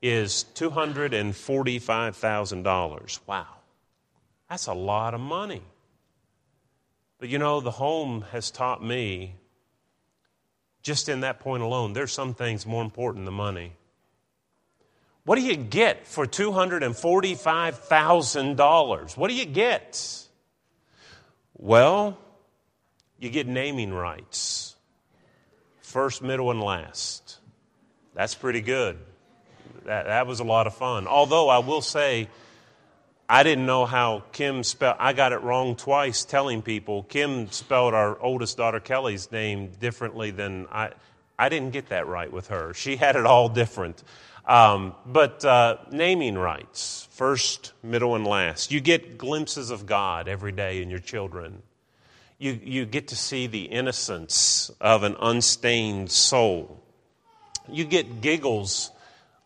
is 0.00 0.44
$245,000. 0.54 3.18
Wow. 3.26 3.46
That's 4.48 4.66
a 4.66 4.74
lot 4.74 5.14
of 5.14 5.20
money. 5.20 5.62
But 7.18 7.28
you 7.28 7.38
know, 7.38 7.60
the 7.60 7.70
home 7.70 8.24
has 8.32 8.50
taught 8.50 8.84
me, 8.84 9.36
just 10.82 11.08
in 11.08 11.20
that 11.20 11.38
point 11.40 11.62
alone, 11.62 11.92
there's 11.92 12.12
some 12.12 12.34
things 12.34 12.66
more 12.66 12.82
important 12.82 13.24
than 13.24 13.34
money. 13.34 13.74
What 15.24 15.36
do 15.36 15.42
you 15.42 15.54
get 15.54 16.08
for 16.08 16.26
$245,000? 16.26 19.16
What 19.16 19.28
do 19.28 19.36
you 19.36 19.44
get? 19.44 20.26
Well, 21.56 22.18
you 23.20 23.30
get 23.30 23.46
naming 23.46 23.94
rights 23.94 24.71
first, 25.92 26.22
middle, 26.22 26.50
and 26.50 26.60
last. 26.60 27.38
That's 28.14 28.34
pretty 28.34 28.62
good. 28.62 28.98
That, 29.84 30.06
that 30.06 30.26
was 30.26 30.40
a 30.40 30.44
lot 30.44 30.66
of 30.66 30.74
fun. 30.74 31.06
Although 31.06 31.50
I 31.50 31.58
will 31.58 31.82
say, 31.82 32.28
I 33.28 33.42
didn't 33.42 33.66
know 33.66 33.84
how 33.84 34.24
Kim 34.32 34.64
spelled. 34.64 34.96
I 34.98 35.12
got 35.12 35.32
it 35.32 35.42
wrong 35.42 35.76
twice 35.76 36.24
telling 36.24 36.62
people. 36.62 37.02
Kim 37.04 37.50
spelled 37.50 37.92
our 37.92 38.18
oldest 38.20 38.56
daughter 38.56 38.80
Kelly's 38.80 39.30
name 39.30 39.70
differently 39.80 40.30
than 40.30 40.66
I. 40.72 40.92
I 41.38 41.48
didn't 41.48 41.70
get 41.70 41.90
that 41.90 42.06
right 42.06 42.32
with 42.32 42.48
her. 42.48 42.72
She 42.72 42.96
had 42.96 43.16
it 43.16 43.26
all 43.26 43.48
different. 43.48 44.02
Um, 44.46 44.94
but 45.06 45.44
uh, 45.44 45.76
naming 45.90 46.36
rights, 46.36 47.06
first, 47.10 47.72
middle, 47.82 48.14
and 48.14 48.26
last. 48.26 48.72
You 48.72 48.80
get 48.80 49.18
glimpses 49.18 49.70
of 49.70 49.86
God 49.86 50.26
every 50.26 50.52
day 50.52 50.80
in 50.82 50.88
your 50.88 51.00
children 51.00 51.62
you, 52.42 52.58
you 52.60 52.86
get 52.86 53.06
to 53.08 53.16
see 53.16 53.46
the 53.46 53.62
innocence 53.62 54.68
of 54.80 55.04
an 55.04 55.14
unstained 55.20 56.10
soul. 56.10 56.82
You 57.68 57.84
get 57.84 58.20
giggles 58.20 58.90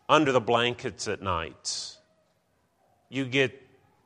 under 0.09 0.31
the 0.31 0.41
blankets 0.41 1.07
at 1.07 1.21
night. 1.21 1.95
You 3.09 3.25
get 3.25 3.61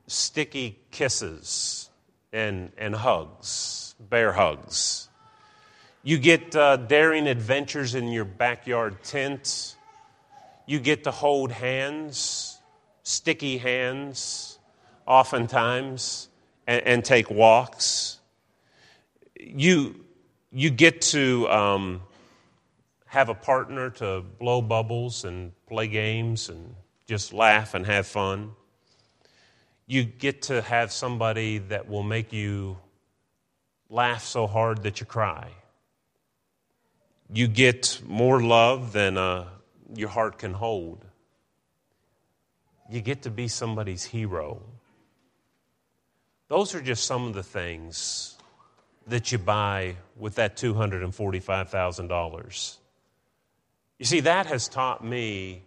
sticky 0.07 0.77
kisses 0.91 1.89
and, 2.33 2.73
and 2.77 2.93
hugs, 2.93 3.95
bear 3.97 4.33
hugs. 4.33 5.07
You 6.03 6.17
get 6.17 6.53
uh, 6.53 6.75
daring 6.75 7.27
adventures 7.27 7.95
in 7.95 8.09
your 8.09 8.25
backyard 8.25 9.05
tent. 9.05 9.77
You 10.65 10.81
get 10.81 11.05
to 11.05 11.11
hold 11.11 11.53
hands, 11.53 12.59
sticky 13.03 13.57
hands, 13.57 14.59
oftentimes, 15.07 16.27
and, 16.67 16.81
and 16.85 17.05
take 17.05 17.31
walks 17.31 18.17
you, 19.41 20.05
you 20.51 20.69
get 20.69 21.01
to 21.01 21.49
um, 21.49 22.01
have 23.05 23.29
a 23.29 23.33
partner 23.33 23.89
to 23.89 24.21
blow 24.39 24.61
bubbles 24.61 25.25
and 25.25 25.51
play 25.67 25.87
games 25.87 26.49
and 26.49 26.75
just 27.07 27.33
laugh 27.33 27.73
and 27.73 27.85
have 27.85 28.07
fun. 28.07 28.51
You 29.87 30.03
get 30.03 30.43
to 30.43 30.61
have 30.61 30.91
somebody 30.91 31.57
that 31.57 31.89
will 31.89 32.03
make 32.03 32.31
you 32.31 32.77
laugh 33.89 34.23
so 34.23 34.47
hard 34.47 34.83
that 34.83 34.99
you 34.99 35.05
cry. 35.05 35.51
You 37.33 37.47
get 37.47 38.01
more 38.07 38.41
love 38.41 38.93
than 38.93 39.17
uh, 39.17 39.47
your 39.93 40.09
heart 40.09 40.37
can 40.37 40.53
hold. 40.53 41.03
You 42.89 43.01
get 43.01 43.23
to 43.23 43.29
be 43.29 43.47
somebody's 43.47 44.03
hero. 44.03 44.61
Those 46.47 46.75
are 46.75 46.81
just 46.81 47.05
some 47.05 47.27
of 47.27 47.33
the 47.33 47.43
things 47.43 48.37
that 49.07 49.31
you 49.31 49.37
buy 49.37 49.95
with 50.15 50.35
that 50.35 50.57
$245,000. 50.57 52.77
You 53.99 54.05
see, 54.05 54.21
that 54.21 54.47
has 54.47 54.67
taught 54.67 55.03
me 55.03 55.61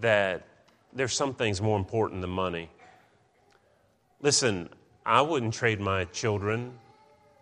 that 0.00 0.46
there's 0.92 1.14
some 1.14 1.34
things 1.34 1.60
more 1.60 1.78
important 1.78 2.20
than 2.20 2.30
money. 2.30 2.68
Listen, 4.20 4.68
I 5.04 5.22
wouldn't 5.22 5.54
trade 5.54 5.80
my 5.80 6.04
children 6.06 6.74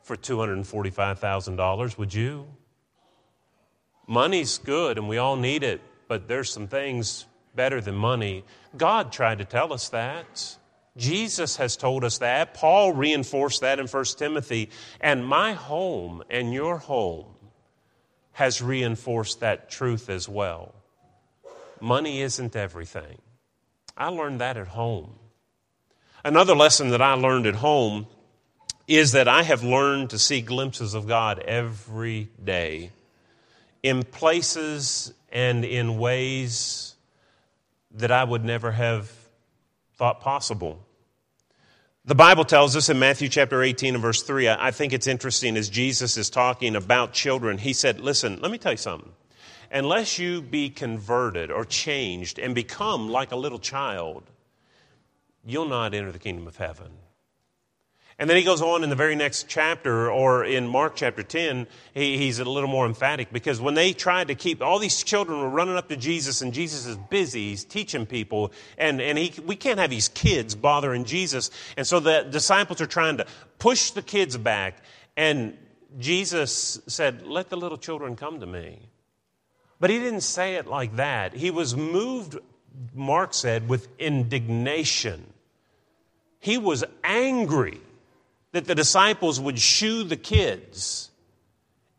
for 0.03 0.17
$245,000, 0.17 1.99
would 1.99 2.15
you? 2.15 2.47
Money's 4.07 4.59
good 4.59 4.99
and 4.99 5.09
we 5.09 5.19
all 5.19 5.37
need 5.37 5.63
it, 5.63 5.81
but 6.09 6.27
there's 6.27 6.51
some 6.51 6.67
things 6.67 7.27
better 7.55 7.81
than 7.81 7.95
money. 7.95 8.45
God 8.77 9.13
tried 9.13 9.39
to 9.39 9.45
tell 9.45 9.73
us 9.73 9.89
that. 9.91 10.57
Jesus 10.97 11.57
has 11.57 11.77
told 11.77 12.05
us 12.05 12.19
that. 12.19 12.55
Paul 12.55 12.93
reinforced 12.93 13.61
that 13.61 13.79
in 13.79 13.87
1 13.87 14.05
Timothy. 14.17 14.71
And 15.01 15.25
my 15.25 15.53
home 15.53 16.23
and 16.31 16.53
your 16.53 16.79
home 16.79 17.27
has 18.33 18.61
reinforced 18.61 19.41
that 19.41 19.71
truth 19.71 20.09
as 20.11 20.29
well. 20.29 20.75
Money 21.81 22.21
isn't 22.23 22.57
everything. 22.57 23.19
I 23.97 24.09
learned 24.09 24.41
that 24.41 24.57
at 24.57 24.69
home. 24.69 25.15
Another 26.25 26.55
lesson 26.55 26.91
that 26.91 27.03
I 27.03 27.15
learned 27.15 27.47
at 27.47 27.55
home 27.55 28.07
is 28.87 29.13
that 29.13 29.29
I 29.29 29.43
have 29.43 29.63
learned 29.63 30.11
to 30.11 30.19
see 30.19 30.41
glimpses 30.41 30.95
of 30.95 31.07
God 31.07 31.39
every 31.39 32.29
day 32.43 32.91
in 33.83 34.03
places 34.03 35.15
and 35.33 35.65
in 35.65 35.99
ways 35.99 36.97
that 37.93 38.11
I 38.11 38.25
would 38.25 38.45
never 38.45 38.73
have 38.73 39.11
thought 40.01 40.23
possible. 40.23 40.79
The 42.07 42.15
Bible 42.15 42.47
tells 42.47 42.75
us 42.75 42.89
in 42.89 42.99
Matthew 42.99 43.29
chapter 43.29 43.63
18 43.63 43.97
and 43.97 44.01
verse 44.01 44.23
3, 44.23 44.49
I 44.49 44.71
think 44.71 44.95
it's 44.95 45.07
interesting 45.07 45.59
as 45.59 45.69
Jesus 45.69 46.17
is 46.17 46.31
talking 46.31 46.75
about 46.75 47.13
children. 47.13 47.59
He 47.59 47.75
said, 47.75 48.01
Listen, 48.01 48.41
let 48.41 48.51
me 48.51 48.57
tell 48.57 48.73
you 48.73 48.79
something. 48.79 49.13
Unless 49.71 50.19
you 50.19 50.41
be 50.41 50.71
converted 50.71 51.51
or 51.51 51.67
changed 51.67 52.39
and 52.39 52.55
become 52.55 53.11
like 53.11 53.31
a 53.31 53.37
little 53.37 53.59
child, 53.59 54.23
you'll 55.45 55.69
not 55.69 55.93
enter 55.93 56.13
the 56.13 56.19
kingdom 56.19 56.49
of 56.49 56.57
heaven. 56.57 56.93
And 58.21 58.29
then 58.29 58.37
he 58.37 58.43
goes 58.43 58.61
on 58.61 58.85
in 58.85 58.91
the 58.91 58.97
very 58.97 59.17
next 59.17 59.49
chapter, 59.49 60.11
or 60.11 60.45
in 60.45 60.69
Mark 60.69 60.95
chapter 60.95 61.23
10, 61.23 61.67
he, 61.95 62.19
he's 62.19 62.39
a 62.39 62.45
little 62.45 62.69
more 62.69 62.85
emphatic 62.85 63.33
because 63.33 63.63
when 63.63 63.73
they 63.73 63.95
tried 63.95 64.29
to 64.29 64.35
keep, 64.35 64.61
all 64.61 64.79
these 64.79 65.03
children 65.03 65.41
were 65.41 65.49
running 65.49 65.75
up 65.75 65.89
to 65.89 65.97
Jesus, 65.97 66.43
and 66.43 66.53
Jesus 66.53 66.85
is 66.85 66.99
busy, 66.99 67.49
he's 67.49 67.65
teaching 67.65 68.05
people, 68.05 68.53
and, 68.77 69.01
and 69.01 69.17
he, 69.17 69.41
we 69.41 69.57
can't 69.57 69.79
have 69.81 69.89
these 69.89 70.09
kids 70.09 70.55
bothering 70.55 71.07
Jesus. 71.07 71.51
And 71.79 71.87
so 71.87 71.99
the 71.99 72.27
disciples 72.31 72.83
are 72.83 72.87
trying 72.87 73.17
to 73.17 73.27
push 73.59 73.93
the 73.93 74.03
kids 74.03 74.37
back, 74.37 74.85
and 75.17 75.57
Jesus 75.99 76.79
said, 76.89 77.27
Let 77.27 77.49
the 77.49 77.57
little 77.57 77.79
children 77.79 78.17
come 78.17 78.41
to 78.41 78.47
me. 78.47 78.81
But 79.81 79.89
he 79.89 79.99
didn't 79.99 80.21
say 80.21 80.57
it 80.57 80.67
like 80.67 80.97
that. 80.97 81.33
He 81.33 81.51
was 81.51 81.75
moved, 81.75 82.37
Mark 82.95 83.33
said, 83.33 83.67
with 83.67 83.89
indignation. 83.99 85.33
He 86.39 86.59
was 86.59 86.85
angry 87.03 87.81
that 88.53 88.67
the 88.67 88.75
disciples 88.75 89.41
would 89.41 89.59
shoo 89.59 90.05
the 90.05 90.17
kids. 90.17 91.11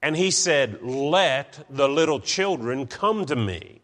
And 0.02 0.16
he 0.16 0.32
said, 0.32 0.82
Let 0.82 1.66
the 1.70 1.88
little 1.88 2.20
children 2.20 2.88
come 2.88 3.26
to 3.26 3.36
me. 3.36 3.82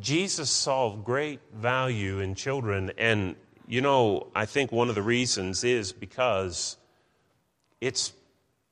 Jesus 0.00 0.50
saw 0.50 0.94
great 0.94 1.40
value 1.54 2.20
in 2.20 2.34
children. 2.34 2.92
And, 2.98 3.34
you 3.66 3.80
know, 3.80 4.28
I 4.34 4.44
think 4.44 4.70
one 4.70 4.88
of 4.88 4.94
the 4.94 5.02
reasons 5.02 5.64
is 5.64 5.92
because 5.92 6.76
it's, 7.80 8.12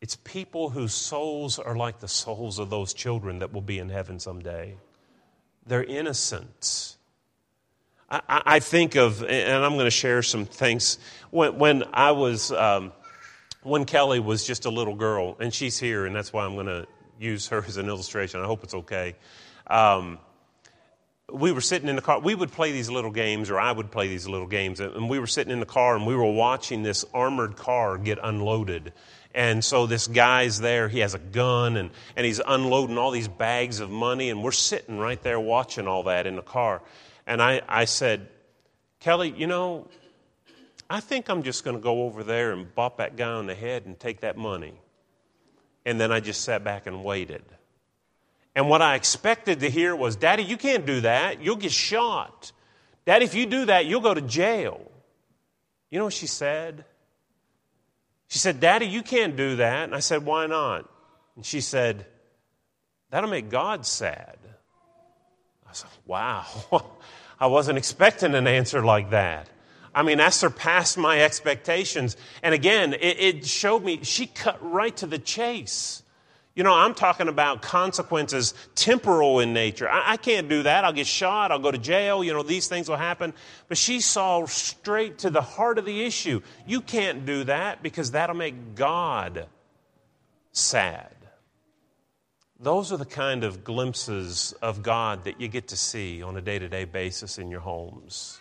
it's 0.03 0.17
people 0.17 0.71
whose 0.71 0.93
souls 0.93 1.59
are 1.59 1.75
like 1.75 2.01
the 2.01 2.09
souls 2.09 2.59
of 2.59 2.69
those 2.69 2.93
children 2.93 3.39
that 3.39 3.53
will 3.53 3.63
be 3.63 3.79
in 3.79 3.89
heaven 3.89 4.21
someday. 4.21 4.77
They're 5.67 5.85
innocent. 5.85 6.97
I, 8.29 8.61
think 8.61 8.97
of, 8.97 9.23
and 9.25 9.65
I'm 9.65 9.75
going 9.75 9.87
to 9.87 9.91
share 9.91 10.23
some 10.23 10.45
things. 10.45 10.99
When, 11.31 11.59
when 11.59 11.85
I 11.93 12.13
was, 12.13 12.53
um, 12.53 12.93
when 13.63 13.85
Kelly 13.85 14.21
was 14.21 14.47
just 14.47 14.67
a 14.67 14.71
little 14.71 14.95
girl, 14.95 15.37
and 15.41 15.53
she's 15.53 15.79
here, 15.79 16.07
and 16.07 16.15
that's 16.15 16.33
why 16.33 16.45
I'm 16.45 16.55
going 16.55 16.67
to 16.67 16.87
use 17.19 17.49
her 17.49 17.65
as 17.67 17.77
an 17.77 17.89
illustration. 17.89 18.41
I 18.41 18.45
hope 18.45 18.65
it's 18.65 18.75
okay. 18.75 19.17
Um, 19.67 20.19
we 21.33 21.53
were 21.53 21.61
sitting 21.61 21.89
in 21.89 21.97
the 21.97 22.03
car. 22.03 22.21
We 22.21 22.35
would 22.35 22.53
play 22.53 22.73
these 22.73 22.91
little 22.91 23.11
games, 23.11 23.51
or 23.51 23.59
I 23.59 23.73
would 23.73 23.91
play 23.91 24.09
these 24.09 24.29
little 24.29 24.47
games. 24.47 24.81
And 24.81 25.09
we 25.09 25.19
were 25.19 25.27
sitting 25.27 25.53
in 25.53 25.61
the 25.61 25.67
car 25.67 25.97
and 25.97 26.07
we 26.07 26.15
were 26.15 26.31
watching 26.31 26.83
this 26.83 27.05
armored 27.15 27.57
car 27.57 27.97
get 27.97 28.19
unloaded. 28.23 28.93
And 29.35 29.65
so 29.65 29.87
this 29.87 30.07
guy's 30.07 30.61
there. 30.61 30.89
He 30.89 31.01
has 31.01 31.15
a 31.15 31.19
gun 31.19 31.77
and, 31.77 31.91
and 32.15 32.25
he's 32.25 32.41
unloading 32.47 32.99
all 32.99 33.11
these 33.11 33.27
bags 33.27 33.81
of 33.81 33.91
money. 33.91 34.31
And 34.31 34.45
we're 34.45 34.53
sitting 34.53 34.99
right 34.99 35.21
there 35.23 35.41
watching 35.41 35.89
all 35.89 36.05
that 36.05 36.27
in 36.27 36.37
the 36.37 36.43
car. 36.43 36.83
And 37.27 37.43
I, 37.43 37.63
I 37.69 37.85
said, 37.87 38.29
Kelly, 39.01 39.35
you 39.37 39.47
know, 39.47 39.89
I 40.89 41.01
think 41.01 41.29
I'm 41.29 41.43
just 41.43 41.65
going 41.65 41.77
to 41.77 41.83
go 41.83 42.05
over 42.05 42.23
there 42.23 42.53
and 42.53 42.73
bop 42.75 42.99
that 42.99 43.17
guy 43.17 43.31
on 43.31 43.47
the 43.47 43.55
head 43.55 43.87
and 43.87 43.99
take 43.99 44.21
that 44.21 44.37
money. 44.37 44.75
And 45.87 46.01
then 46.01 46.13
I 46.13 46.21
just 46.21 46.43
sat 46.43 46.65
back 46.65 46.87
and 46.87 47.05
waited. 47.05 47.43
And 48.55 48.69
what 48.69 48.83
I 48.83 48.95
expected 48.95 49.61
to 49.61 49.71
hear 49.71 49.97
was, 49.97 50.17
Daddy, 50.17 50.45
you 50.45 50.57
can't 50.57 50.87
do 50.87 51.01
that. 51.01 51.43
You'll 51.43 51.57
get 51.57 51.73
shot. 51.73 52.53
Daddy, 53.05 53.25
if 53.25 53.35
you 53.35 53.47
do 53.47 53.67
that, 53.67 53.87
you'll 53.87 54.01
go 54.01 54.15
to 54.15 54.21
jail. 54.21 54.81
You 55.91 55.99
know 55.99 56.05
what 56.05 56.15
she 56.15 56.27
said? 56.27 56.85
She 58.29 58.39
said, 58.39 58.61
Daddy, 58.61 58.87
you 58.87 59.03
can't 59.03 59.37
do 59.37 59.57
that. 59.57 59.85
And 59.85 59.95
I 59.95 60.01
said, 60.01 60.25
Why 60.25 60.47
not? 60.47 60.89
And 61.37 61.45
she 61.45 61.61
said, 61.61 62.07
That'll 63.11 63.31
make 63.31 63.51
God 63.51 63.87
sad. 63.87 64.39
Wow, 66.07 66.45
I 67.41 67.47
wasn't 67.47 67.79
expecting 67.79 68.35
an 68.35 68.47
answer 68.47 68.85
like 68.85 69.11
that. 69.11 69.49
I 69.95 70.03
mean, 70.03 70.19
that 70.19 70.35
surpassed 70.35 70.99
my 70.99 71.23
expectations. 71.23 72.17
And 72.43 72.55
again, 72.55 72.95
it, 72.95 73.21
it, 73.21 73.47
showed 73.47 73.85
me 73.85 74.01
she 74.03 74.27
cut 74.27 74.59
right 74.61 74.95
to 74.97 75.07
the 75.07 75.19
chase. 75.19 76.03
You 76.57 76.63
know, 76.63 76.75
I'm 76.75 76.95
talking 76.95 77.29
about 77.29 77.63
consequences, 77.63 78.55
temporal 78.75 79.41
in 79.41 79.53
nature. 79.53 79.89
I, 79.89 80.13
I, 80.13 80.17
can't 80.17 80.49
do 80.49 80.65
that. 80.65 80.85
I'll 80.85 80.93
get 80.93 81.07
shot. 81.07 81.51
I'll 81.51 81.59
go 81.59 81.71
to 81.71 81.79
jail. 81.79 82.23
You 82.23 82.33
know, 82.33 82.43
these 82.43 82.69
things 82.69 82.89
will 82.89 82.97
happen. 82.97 83.35
But 83.69 83.79
she 83.79 84.01
saw 84.01 84.47
straight 84.47 85.19
to 85.19 85.31
the 85.31 85.43
heart 85.43 85.79
of 85.79 85.85
the 85.85 86.05
issue. 86.05 86.43
You 86.67 86.81
can't 86.81 87.25
do 87.25 87.45
that 87.45 87.83
because 87.83 88.13
that'll 88.13 88.37
make 88.37 88.75
God 88.75 89.47
sad. 90.53 91.15
Those 92.61 92.93
are 92.93 92.97
the 92.97 93.05
kind 93.05 93.43
of 93.43 93.65
glimpses 93.65 94.55
of 94.63 94.83
God 94.83 95.25
that 95.25 95.41
you 95.41 95.49
get 95.49 95.69
to 95.69 95.77
see 95.77 96.23
on 96.23 96.37
a 96.37 96.41
day 96.41 96.59
to 96.59 96.69
day 96.69 96.85
basis 96.85 97.37
in 97.37 97.51
your 97.51 97.61
homes. 97.61 98.39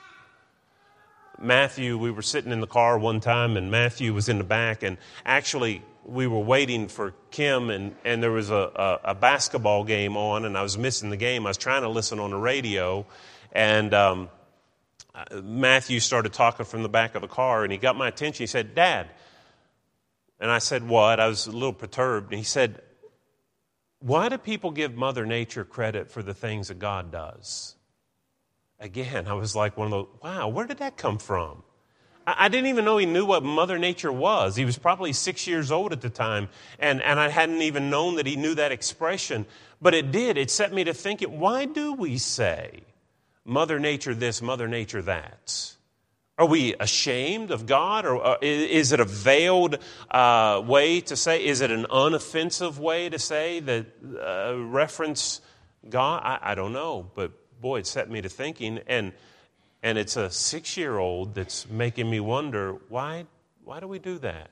Matthew, 1.40 1.98
we 1.98 2.12
were 2.12 2.22
sitting 2.22 2.52
in 2.52 2.62
the 2.62 2.68
car 2.68 3.00
one 3.00 3.20
time, 3.20 3.58
and 3.58 3.72
Matthew 3.72 4.14
was 4.14 4.30
in 4.30 4.38
the 4.38 4.44
back, 4.44 4.84
and 4.84 4.98
actually, 5.26 5.82
we 6.06 6.28
were 6.28 6.40
waiting 6.40 6.90
for 6.90 7.16
Kim, 7.32 7.72
and, 7.72 7.96
and 8.06 8.22
there 8.22 8.32
was 8.32 8.52
a, 8.52 8.54
a, 8.54 9.00
a 9.12 9.16
basketball 9.16 9.84
game 9.84 10.16
on, 10.16 10.46
and 10.46 10.56
I 10.56 10.62
was 10.62 10.78
missing 10.78 11.10
the 11.10 11.18
game. 11.18 11.48
I 11.48 11.50
was 11.50 11.58
trying 11.58 11.82
to 11.82 11.90
listen 11.90 12.20
on 12.20 12.30
the 12.30 12.38
radio, 12.38 13.08
and 13.52 13.94
um, 13.96 14.30
Matthew 15.42 16.00
started 16.00 16.34
talking 16.34 16.68
from 16.68 16.84
the 16.84 16.90
back 16.90 17.16
of 17.16 17.24
the 17.24 17.28
car, 17.28 17.64
and 17.64 17.72
he 17.72 17.80
got 17.80 17.96
my 17.96 18.10
attention. 18.10 18.44
He 18.44 18.48
said, 18.48 18.76
Dad. 18.76 19.10
And 20.40 20.52
I 20.52 20.60
said, 20.60 20.88
What? 20.88 21.20
I 21.20 21.28
was 21.28 21.48
a 21.48 21.52
little 21.52 21.74
perturbed. 21.74 22.32
And 22.32 22.38
he 22.38 22.44
said, 22.44 22.82
why 24.04 24.28
do 24.28 24.38
people 24.38 24.72
give 24.72 24.96
Mother 24.96 25.26
Nature 25.26 25.64
credit 25.64 26.12
for 26.12 26.22
the 26.22 26.34
things 26.34 26.68
that 26.68 26.78
God 26.78 27.10
does? 27.10 27.76
Again, 28.78 29.28
I 29.28 29.34
was 29.34 29.56
like 29.56 29.78
one 29.78 29.88
of 29.88 29.92
those, 29.92 30.08
wow, 30.22 30.50
where 30.50 30.68
did 30.68 30.80
that 30.80 30.98
come 30.98 31.18
from? 31.18 31.64
I, 32.28 32.50
didn't 32.50 32.68
even 32.68 32.84
know 32.84 32.98
he 32.98 33.06
knew 33.06 33.26
what 33.26 33.44
Mother 33.44 33.80
Nature 33.80 34.12
was. 34.12 34.58
He 34.58 34.66
was 34.66 34.78
probably 34.78 35.14
six 35.14 35.48
years 35.48 35.72
old 35.72 35.94
at 35.94 36.02
the 36.02 36.10
time, 36.10 36.50
and, 36.80 37.02
and 37.02 37.18
I 37.18 37.30
hadn't 37.30 37.62
even 37.62 37.90
known 37.90 38.16
that 38.16 38.26
he 38.26 38.36
knew 38.36 38.56
that 38.56 38.74
expression. 38.74 39.46
But 39.82 39.94
it 39.94 40.12
did. 40.12 40.38
It 40.38 40.52
set 40.52 40.74
me 40.74 40.84
to 40.84 40.94
thinking, 40.94 41.40
why 41.40 41.66
do 41.66 41.94
we 41.94 42.18
say 42.18 42.82
Mother 43.46 43.80
Nature 43.80 44.14
this, 44.14 44.42
Mother 44.42 44.68
Nature 44.68 45.02
that? 45.04 45.76
Are 46.38 46.48
we 46.48 46.74
ashamed 46.80 47.52
of 47.52 47.66
God? 47.66 48.06
Or 48.06 48.26
uh, 48.26 48.38
is 48.42 48.92
it 48.92 49.00
a 49.00 49.06
veiled 49.06 49.78
uh, 50.10 50.62
way 50.66 51.02
to 51.02 51.16
say? 51.16 51.46
Is 51.46 51.62
it 51.62 51.70
an 51.70 51.86
unoffensive 51.92 52.78
way 52.78 53.10
to 53.10 53.20
say 53.20 53.60
that 53.60 53.86
uh, 54.20 54.58
reference 54.58 55.42
God? 55.88 56.22
I, 56.24 56.40
I, 56.52 56.56
don't 56.56 56.74
know. 56.74 57.10
But 57.14 57.32
boy, 57.62 57.80
it 57.80 57.88
set 57.88 58.10
me 58.10 58.22
to 58.22 58.30
thinking. 58.30 58.80
And 58.88 59.14
And 59.84 59.98
it's 59.98 60.16
a 60.16 60.30
six 60.30 60.76
year 60.78 60.98
old 60.98 61.36
that's 61.36 61.70
making 61.70 62.10
me 62.10 62.20
wonder 62.20 62.78
why, 62.90 63.26
why 63.64 63.80
do 63.80 63.88
we 63.88 64.00
do 64.00 64.18
that? 64.20 64.50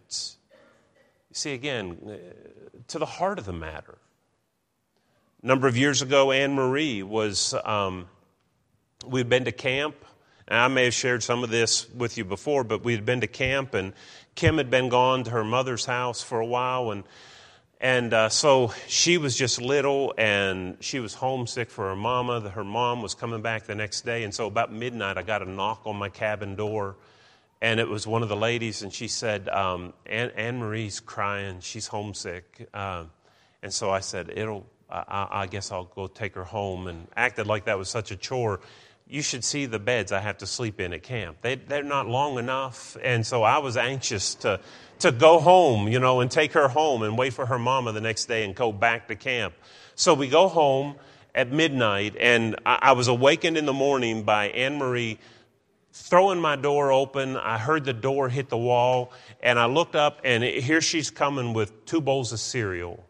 See, 1.32 1.54
again, 1.54 1.98
uh, 2.06 2.13
to 2.89 3.00
the 3.00 3.06
heart 3.06 3.39
of 3.39 3.46
the 3.46 3.54
matter. 3.54 3.98
A 5.41 5.48
number 5.48 5.67
of 5.67 5.78
years 5.78 6.02
ago, 6.02 6.32
Anne 6.32 6.54
Marie 6.54 7.02
was, 7.02 7.56
um, 7.63 8.08
we'd 9.08 9.30
been 9.30 9.46
to 9.46 9.54
camp. 9.54 9.96
And 10.48 10.60
I 10.60 10.68
may 10.68 10.86
have 10.86 10.94
shared 10.94 11.24
some 11.24 11.44
of 11.44 11.50
this 11.50 11.90
with 11.92 12.18
you 12.18 12.26
before, 12.26 12.64
but 12.64 12.84
we 12.84 12.94
had 12.94 13.06
been 13.06 13.22
to 13.22 13.28
camp, 13.28 13.74
and 13.74 13.94
Kim 14.36 14.58
had 14.58 14.70
been 14.70 14.90
gone 14.90 15.24
to 15.24 15.32
her 15.32 15.44
mother's 15.44 15.86
house 15.86 16.22
for 16.22 16.40
a 16.40 16.46
while. 16.46 16.92
And 16.92 17.04
and 17.84 18.14
uh, 18.14 18.30
so 18.30 18.74
she 18.88 19.18
was 19.18 19.36
just 19.36 19.60
little 19.60 20.14
and 20.16 20.78
she 20.82 21.00
was 21.00 21.16
homesick 21.16 21.72
for 21.72 21.90
her 21.90 21.96
mama. 21.96 22.40
Her 22.42 22.64
mom 22.64 23.02
was 23.02 23.16
coming 23.16 23.42
back 23.42 23.64
the 23.66 23.74
next 23.74 24.02
day. 24.02 24.24
And 24.24 24.32
so 24.32 24.46
about 24.46 24.72
midnight, 24.72 25.18
I 25.18 25.24
got 25.24 25.42
a 25.42 25.50
knock 25.50 25.82
on 25.86 25.96
my 25.96 26.08
cabin 26.08 26.56
door. 26.56 26.96
And 27.60 27.80
it 27.80 27.88
was 27.88 28.06
one 28.06 28.22
of 28.24 28.30
the 28.30 28.36
ladies, 28.36 28.82
and 28.82 28.92
she 28.92 29.08
said, 29.08 29.48
um, 29.48 29.94
Anne, 30.08 30.58
Marie's 30.58 31.00
crying. 31.00 31.60
She's 31.60 31.86
homesick. 31.86 32.68
Uh, 32.74 33.06
and 33.62 33.72
so 33.72 33.92
I 33.92 34.00
said, 34.00 34.32
It'll, 34.36 34.66
I, 34.90 35.28
I 35.32 35.48
guess 35.48 35.72
I'll 35.72 35.86
go 35.86 36.08
take 36.08 36.34
her 36.36 36.44
home 36.44 36.88
and 36.88 37.08
acted 37.16 37.46
like 37.46 37.66
that 37.66 37.78
was 37.78 37.88
such 37.88 38.10
a 38.10 38.16
chore 38.16 38.62
you 39.12 39.21
should 39.21 39.43
see 39.43 39.65
the 39.65 39.78
beds 39.78 40.13
I 40.13 40.21
have 40.21 40.38
to 40.38 40.47
sleep 40.47 40.80
in 40.80 40.93
at 40.93 41.04
camp. 41.04 41.39
They, 41.41 41.56
they're 41.56 41.84
not 41.84 42.08
long 42.08 42.39
enough. 42.39 42.95
And 43.04 43.28
so 43.28 43.43
I 43.43 43.58
was 43.58 43.76
anxious 43.76 44.36
to, 44.36 44.62
to 45.00 45.12
go 45.12 45.39
home, 45.39 45.89
you 45.89 46.00
know, 46.00 46.21
and 46.21 46.32
take 46.32 46.54
her 46.54 46.69
home 46.69 47.04
and 47.04 47.17
wait 47.17 47.34
for 47.34 47.45
her 47.45 47.60
mama 47.60 47.91
the 47.91 48.00
next 48.00 48.28
day 48.28 48.45
and 48.45 48.56
go 48.56 48.71
back 48.71 49.10
to 49.10 49.15
camp. 49.17 49.54
So 49.95 50.13
we 50.13 50.30
go 50.30 50.47
home 50.47 50.95
at 51.36 51.52
midnight, 51.52 52.15
and 52.21 52.56
I, 52.65 52.80
I 52.82 52.91
was 52.93 53.10
awakened 53.10 53.58
in 53.58 53.65
the 53.65 53.74
morning 53.74 54.24
by 54.24 54.47
Anne 54.47 54.78
Marie 54.78 55.19
throwing 55.91 56.39
my 56.39 56.56
door 56.56 56.93
open. 56.93 57.36
I 57.36 57.58
heard 57.58 57.84
the 57.84 57.93
door 57.93 58.30
hit 58.30 58.47
the 58.47 58.58
wall, 58.58 59.12
and 59.43 59.60
I 59.60 59.65
looked 59.65 59.97
up, 59.97 60.21
and 60.24 60.41
it, 60.41 60.63
here 60.63 60.80
she's 60.80 61.12
coming 61.12 61.54
with 61.54 61.86
two 61.86 62.00
bowls 62.00 62.32
of 62.32 62.39
cereal. 62.39 63.04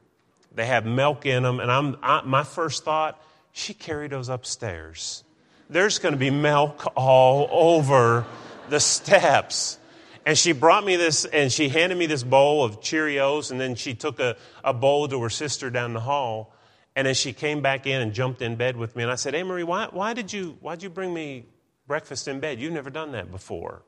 They 0.55 0.65
have 0.65 0.83
milk 0.83 1.27
in 1.27 1.43
them, 1.43 1.59
and 1.59 1.71
I'm, 1.71 1.95
I, 2.01 2.21
my 2.25 2.43
first 2.43 2.83
thought, 2.83 3.21
she 3.51 3.75
carried 3.75 4.09
those 4.09 4.29
upstairs 4.29 5.23
there's 5.71 5.99
going 5.99 6.13
to 6.13 6.19
be 6.19 6.29
milk 6.29 6.91
all 6.95 7.47
over 7.49 8.25
the 8.69 8.79
steps. 8.79 9.79
And 10.25 10.37
she 10.37 10.51
brought 10.51 10.85
me 10.85 10.97
this, 10.97 11.25
and 11.25 11.51
she 11.51 11.69
handed 11.69 11.97
me 11.97 12.05
this 12.05 12.23
bowl 12.23 12.63
of 12.63 12.81
Cheerios, 12.81 13.49
and 13.49 13.59
then 13.59 13.75
she 13.75 13.95
took 13.95 14.19
a, 14.19 14.35
a 14.63 14.73
bowl 14.73 15.07
to 15.07 15.21
her 15.23 15.29
sister 15.29 15.69
down 15.69 15.93
the 15.93 16.01
hall. 16.01 16.53
And 16.95 17.07
then 17.07 17.15
she 17.15 17.31
came 17.31 17.61
back 17.61 17.87
in 17.87 18.01
and 18.01 18.13
jumped 18.13 18.41
in 18.41 18.57
bed 18.57 18.75
with 18.75 18.97
me. 18.97 19.03
And 19.03 19.11
I 19.11 19.15
said, 19.15 19.33
Hey, 19.33 19.43
Marie, 19.43 19.63
why, 19.63 19.87
why, 19.91 20.13
did 20.13 20.31
you, 20.31 20.57
why 20.59 20.75
did 20.75 20.83
you 20.83 20.89
bring 20.89 21.13
me 21.13 21.45
breakfast 21.87 22.27
in 22.27 22.41
bed? 22.41 22.59
You've 22.59 22.73
never 22.73 22.89
done 22.89 23.13
that 23.13 23.31
before. 23.31 23.81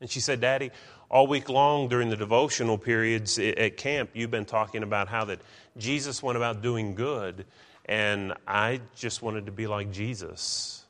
And 0.00 0.08
she 0.08 0.20
said, 0.20 0.40
Daddy, 0.40 0.70
all 1.10 1.26
week 1.26 1.48
long 1.48 1.88
during 1.88 2.10
the 2.10 2.16
devotional 2.16 2.78
periods 2.78 3.40
at 3.40 3.76
camp, 3.76 4.10
you've 4.14 4.30
been 4.30 4.44
talking 4.44 4.84
about 4.84 5.08
how 5.08 5.24
that 5.24 5.40
Jesus 5.76 6.22
went 6.22 6.36
about 6.36 6.62
doing 6.62 6.94
good 6.94 7.44
and 7.86 8.34
I 8.46 8.80
just 8.96 9.22
wanted 9.22 9.46
to 9.46 9.52
be 9.52 9.68
like 9.68 9.92
Jesus. 9.92 10.84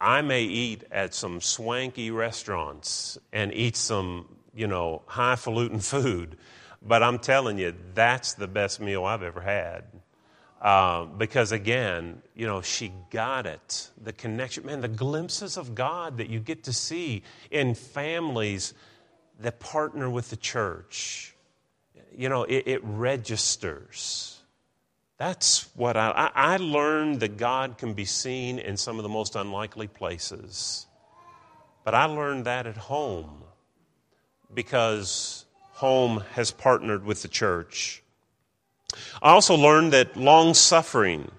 I 0.00 0.22
may 0.22 0.44
eat 0.44 0.84
at 0.92 1.12
some 1.12 1.40
swanky 1.40 2.10
restaurants 2.10 3.18
and 3.32 3.52
eat 3.52 3.76
some, 3.76 4.26
you 4.54 4.68
know, 4.68 5.02
highfalutin 5.06 5.80
food, 5.80 6.36
but 6.80 7.02
I'm 7.02 7.18
telling 7.18 7.58
you, 7.58 7.74
that's 7.94 8.34
the 8.34 8.46
best 8.46 8.80
meal 8.80 9.04
I've 9.04 9.22
ever 9.22 9.40
had. 9.40 9.84
Uh, 10.60 11.04
because 11.04 11.52
again, 11.52 12.22
you 12.34 12.46
know, 12.46 12.62
she 12.62 12.92
got 13.10 13.46
it. 13.46 13.90
The 14.02 14.12
connection, 14.12 14.66
man, 14.66 14.80
the 14.80 14.88
glimpses 14.88 15.56
of 15.56 15.74
God 15.74 16.18
that 16.18 16.30
you 16.30 16.40
get 16.40 16.64
to 16.64 16.72
see 16.72 17.22
in 17.50 17.74
families 17.74 18.72
that 19.40 19.60
partner 19.60 20.08
with 20.08 20.30
the 20.30 20.36
church 20.36 21.35
you 22.16 22.28
know, 22.28 22.44
it, 22.44 22.64
it 22.66 22.80
registers. 22.82 24.38
That's 25.18 25.68
what 25.74 25.96
I, 25.96 26.30
I, 26.34 26.54
I 26.54 26.56
learned 26.56 27.20
that 27.20 27.36
God 27.36 27.78
can 27.78 27.94
be 27.94 28.04
seen 28.04 28.58
in 28.58 28.76
some 28.76 28.98
of 28.98 29.02
the 29.02 29.08
most 29.08 29.36
unlikely 29.36 29.86
places. 29.86 30.86
But 31.84 31.94
I 31.94 32.06
learned 32.06 32.46
that 32.46 32.66
at 32.66 32.76
home 32.76 33.44
because 34.52 35.44
home 35.72 36.24
has 36.32 36.50
partnered 36.50 37.04
with 37.04 37.22
the 37.22 37.28
church. 37.28 38.02
I 39.22 39.30
also 39.30 39.54
learned 39.54 39.92
that 39.92 40.16
long 40.16 40.54
suffering, 40.54 41.30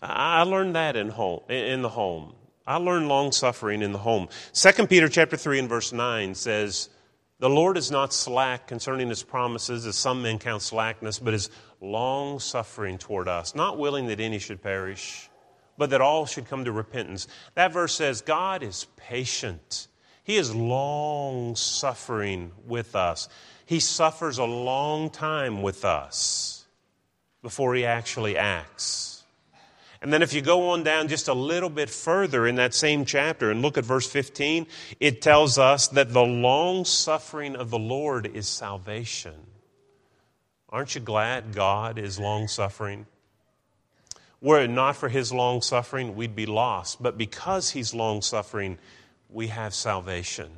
I 0.00 0.42
learned 0.42 0.74
that 0.74 0.96
in 0.96 1.08
home 1.10 1.40
in 1.48 1.82
the 1.82 1.88
home. 1.88 2.34
I 2.66 2.76
learned 2.76 3.08
long 3.08 3.32
suffering 3.32 3.82
in 3.82 3.92
the 3.92 3.98
home. 3.98 4.28
2 4.52 4.86
Peter 4.86 5.08
chapter 5.08 5.36
3 5.36 5.60
and 5.60 5.68
verse 5.68 5.92
9 5.92 6.34
says, 6.34 6.90
the 7.40 7.50
Lord 7.50 7.76
is 7.76 7.90
not 7.90 8.12
slack 8.12 8.66
concerning 8.66 9.08
his 9.08 9.22
promises, 9.22 9.86
as 9.86 9.96
some 9.96 10.22
men 10.22 10.38
count 10.38 10.62
slackness, 10.62 11.18
but 11.18 11.34
is 11.34 11.50
long 11.80 12.40
suffering 12.40 12.98
toward 12.98 13.28
us, 13.28 13.54
not 13.54 13.78
willing 13.78 14.08
that 14.08 14.18
any 14.18 14.38
should 14.38 14.62
perish, 14.62 15.30
but 15.76 15.90
that 15.90 16.00
all 16.00 16.26
should 16.26 16.48
come 16.48 16.64
to 16.64 16.72
repentance. 16.72 17.28
That 17.54 17.72
verse 17.72 17.94
says 17.94 18.22
God 18.22 18.62
is 18.62 18.86
patient. 18.96 19.86
He 20.24 20.36
is 20.36 20.54
long 20.54 21.54
suffering 21.54 22.52
with 22.66 22.96
us. 22.96 23.28
He 23.66 23.80
suffers 23.80 24.38
a 24.38 24.44
long 24.44 25.08
time 25.08 25.62
with 25.62 25.84
us 25.84 26.66
before 27.40 27.74
he 27.74 27.84
actually 27.84 28.36
acts. 28.36 29.07
And 30.00 30.12
then 30.12 30.22
if 30.22 30.32
you 30.32 30.40
go 30.40 30.70
on 30.70 30.84
down 30.84 31.08
just 31.08 31.28
a 31.28 31.34
little 31.34 31.70
bit 31.70 31.90
further 31.90 32.46
in 32.46 32.54
that 32.56 32.72
same 32.72 33.04
chapter 33.04 33.50
and 33.50 33.62
look 33.62 33.76
at 33.76 33.84
verse 33.84 34.06
15, 34.06 34.66
it 35.00 35.20
tells 35.20 35.58
us 35.58 35.88
that 35.88 36.12
the 36.12 36.22
long 36.22 36.84
suffering 36.84 37.56
of 37.56 37.70
the 37.70 37.78
Lord 37.78 38.26
is 38.26 38.48
salvation. 38.48 39.34
Aren't 40.68 40.94
you 40.94 41.00
glad 41.00 41.54
God 41.54 41.98
is 41.98 42.18
long 42.18 42.46
suffering? 42.46 43.06
Were 44.40 44.62
it 44.62 44.70
not 44.70 44.96
for 44.96 45.08
his 45.08 45.32
long 45.32 45.62
suffering, 45.62 46.14
we'd 46.14 46.36
be 46.36 46.46
lost. 46.46 47.02
But 47.02 47.18
because 47.18 47.70
he's 47.70 47.92
long 47.92 48.22
suffering, 48.22 48.78
we 49.28 49.48
have 49.48 49.74
salvation. 49.74 50.50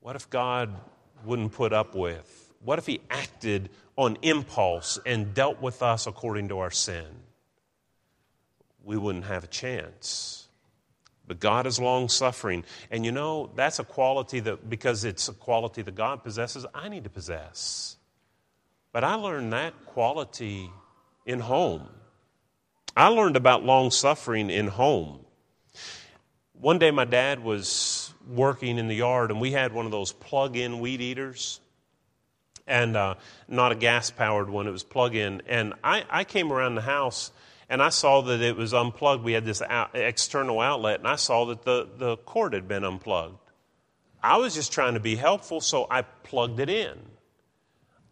What 0.00 0.16
if 0.16 0.30
God 0.30 0.74
wouldn't 1.24 1.52
put 1.52 1.72
up 1.72 1.94
with? 1.94 2.54
What 2.60 2.78
if 2.78 2.86
he 2.86 3.00
acted 3.10 3.68
on 3.96 4.16
impulse 4.22 4.98
and 5.04 5.34
dealt 5.34 5.60
with 5.60 5.82
us 5.82 6.06
according 6.06 6.48
to 6.48 6.60
our 6.60 6.70
sin? 6.70 7.06
We 8.86 8.96
wouldn't 8.96 9.24
have 9.24 9.44
a 9.44 9.48
chance. 9.48 10.46
But 11.26 11.40
God 11.40 11.66
is 11.66 11.80
long 11.80 12.08
suffering. 12.08 12.64
And 12.90 13.04
you 13.04 13.10
know, 13.10 13.50
that's 13.56 13.80
a 13.80 13.84
quality 13.84 14.38
that, 14.40 14.70
because 14.70 15.04
it's 15.04 15.28
a 15.28 15.32
quality 15.32 15.82
that 15.82 15.94
God 15.94 16.22
possesses, 16.22 16.64
I 16.72 16.88
need 16.88 17.04
to 17.04 17.10
possess. 17.10 17.96
But 18.92 19.02
I 19.02 19.14
learned 19.14 19.52
that 19.52 19.74
quality 19.86 20.70
in 21.26 21.40
home. 21.40 21.88
I 22.96 23.08
learned 23.08 23.36
about 23.36 23.64
long 23.64 23.90
suffering 23.90 24.48
in 24.48 24.68
home. 24.68 25.18
One 26.52 26.78
day, 26.78 26.90
my 26.92 27.04
dad 27.04 27.44
was 27.44 28.14
working 28.26 28.78
in 28.78 28.88
the 28.88 28.94
yard, 28.94 29.30
and 29.30 29.40
we 29.40 29.50
had 29.50 29.72
one 29.72 29.84
of 29.84 29.90
those 29.90 30.12
plug 30.12 30.56
in 30.56 30.78
weed 30.78 31.02
eaters. 31.02 31.60
And 32.66 32.96
uh, 32.96 33.16
not 33.48 33.72
a 33.72 33.74
gas 33.74 34.10
powered 34.10 34.48
one, 34.48 34.66
it 34.66 34.70
was 34.70 34.82
plug 34.82 35.14
in. 35.14 35.42
And 35.46 35.74
I, 35.84 36.04
I 36.08 36.24
came 36.24 36.52
around 36.52 36.76
the 36.76 36.80
house 36.80 37.30
and 37.68 37.82
I 37.82 37.88
saw 37.88 38.20
that 38.22 38.40
it 38.40 38.56
was 38.56 38.72
unplugged. 38.72 39.24
We 39.24 39.32
had 39.32 39.44
this 39.44 39.62
out, 39.62 39.90
external 39.94 40.60
outlet, 40.60 41.00
and 41.00 41.08
I 41.08 41.16
saw 41.16 41.46
that 41.46 41.64
the, 41.64 41.88
the 41.96 42.16
cord 42.18 42.52
had 42.52 42.68
been 42.68 42.84
unplugged. 42.84 43.38
I 44.22 44.38
was 44.38 44.54
just 44.54 44.72
trying 44.72 44.94
to 44.94 45.00
be 45.00 45.16
helpful, 45.16 45.60
so 45.60 45.86
I 45.90 46.02
plugged 46.02 46.60
it 46.60 46.68
in. 46.68 46.96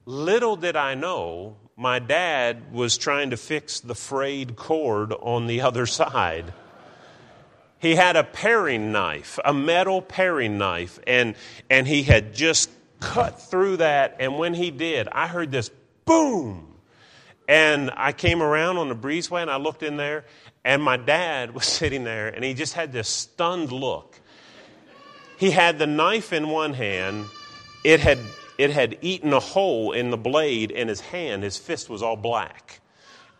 Little 0.06 0.56
did 0.56 0.76
I 0.76 0.94
know, 0.94 1.56
my 1.76 1.98
dad 1.98 2.72
was 2.72 2.98
trying 2.98 3.30
to 3.30 3.36
fix 3.36 3.80
the 3.80 3.94
frayed 3.94 4.54
cord 4.56 5.12
on 5.12 5.46
the 5.46 5.62
other 5.62 5.86
side. 5.86 6.52
He 7.78 7.96
had 7.96 8.16
a 8.16 8.24
paring 8.24 8.92
knife, 8.92 9.38
a 9.44 9.52
metal 9.52 10.00
paring 10.02 10.56
knife, 10.58 10.98
and, 11.06 11.34
and 11.68 11.86
he 11.86 12.02
had 12.02 12.34
just 12.34 12.70
cut 13.00 13.40
through 13.40 13.78
that. 13.78 14.16
And 14.20 14.38
when 14.38 14.54
he 14.54 14.70
did, 14.70 15.08
I 15.08 15.26
heard 15.26 15.50
this 15.50 15.70
boom 16.04 16.73
and 17.48 17.90
I 17.96 18.12
came 18.12 18.42
around 18.42 18.78
on 18.78 18.88
the 18.88 18.94
breezeway 18.94 19.42
and 19.42 19.50
I 19.50 19.56
looked 19.56 19.82
in 19.82 19.96
there, 19.96 20.24
and 20.64 20.82
my 20.82 20.96
dad 20.96 21.54
was 21.54 21.66
sitting 21.80 22.04
there, 22.04 22.28
and 22.28 22.44
he 22.44 22.54
just 22.54 22.74
had 22.74 22.92
this 22.92 23.08
stunned 23.08 23.72
look. 23.72 24.18
He 25.38 25.50
had 25.50 25.78
the 25.78 25.86
knife 25.86 26.32
in 26.32 26.48
one 26.48 26.74
hand, 26.74 27.26
it 27.82 28.00
had, 28.00 28.18
it 28.56 28.70
had 28.70 28.98
eaten 29.02 29.32
a 29.32 29.40
hole 29.40 29.92
in 29.92 30.10
the 30.10 30.16
blade 30.16 30.70
in 30.70 30.88
his 30.88 31.00
hand, 31.00 31.42
his 31.42 31.58
fist 31.58 31.90
was 31.90 32.02
all 32.02 32.16
black. 32.16 32.80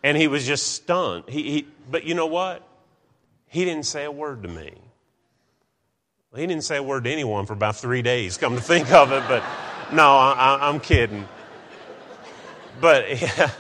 And 0.02 0.18
he 0.18 0.28
was 0.28 0.46
just 0.46 0.72
stunned. 0.72 1.24
He, 1.28 1.42
he, 1.42 1.66
but 1.90 2.04
you 2.04 2.14
know 2.14 2.26
what? 2.26 2.62
He 3.46 3.64
didn't 3.64 3.86
say 3.86 4.04
a 4.04 4.10
word 4.10 4.42
to 4.42 4.48
me. 4.48 4.74
He 6.34 6.46
didn't 6.46 6.64
say 6.64 6.76
a 6.76 6.82
word 6.82 7.04
to 7.04 7.10
anyone 7.10 7.46
for 7.46 7.52
about 7.52 7.76
three 7.76 8.02
days, 8.02 8.36
come 8.36 8.56
to 8.56 8.60
think 8.60 8.92
of 8.92 9.12
it, 9.12 9.22
but 9.28 9.44
no, 9.92 10.02
I, 10.02 10.68
am 10.68 10.80
kidding. 10.80 11.28
But 12.80 13.20
yeah, 13.22 13.50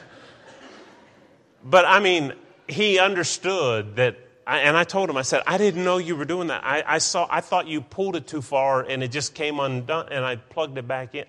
but 1.64 1.86
I 1.86 1.98
mean, 1.98 2.34
he 2.68 2.98
understood 2.98 3.96
that, 3.96 4.16
and 4.46 4.76
I 4.76 4.84
told 4.84 5.08
him, 5.08 5.16
I 5.16 5.22
said, 5.22 5.42
I 5.46 5.56
didn't 5.56 5.82
know 5.82 5.96
you 5.96 6.14
were 6.14 6.26
doing 6.26 6.48
that. 6.48 6.62
I, 6.64 6.84
I, 6.86 6.98
saw, 6.98 7.26
I 7.30 7.40
thought 7.40 7.66
you 7.66 7.80
pulled 7.80 8.16
it 8.16 8.26
too 8.26 8.42
far 8.42 8.82
and 8.82 9.02
it 9.02 9.10
just 9.10 9.34
came 9.34 9.58
undone, 9.58 10.08
and 10.10 10.24
I 10.24 10.36
plugged 10.36 10.76
it 10.76 10.86
back 10.86 11.14
in. 11.14 11.24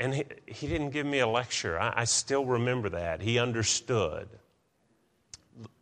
And 0.00 0.14
he, 0.14 0.24
he 0.46 0.66
didn't 0.66 0.90
give 0.90 1.06
me 1.06 1.20
a 1.20 1.28
lecture. 1.28 1.78
I, 1.78 1.92
I 1.98 2.04
still 2.04 2.44
remember 2.44 2.88
that. 2.90 3.20
He 3.20 3.38
understood. 3.38 4.28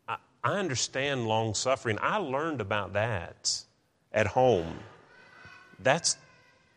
I, 0.07 0.17
I 0.45 0.59
understand 0.59 1.27
long 1.27 1.55
suffering. 1.55 1.99
I 2.03 2.19
learned 2.19 2.61
about 2.61 2.93
that 2.93 3.65
at 4.13 4.27
home. 4.27 4.81
That's, 5.79 6.19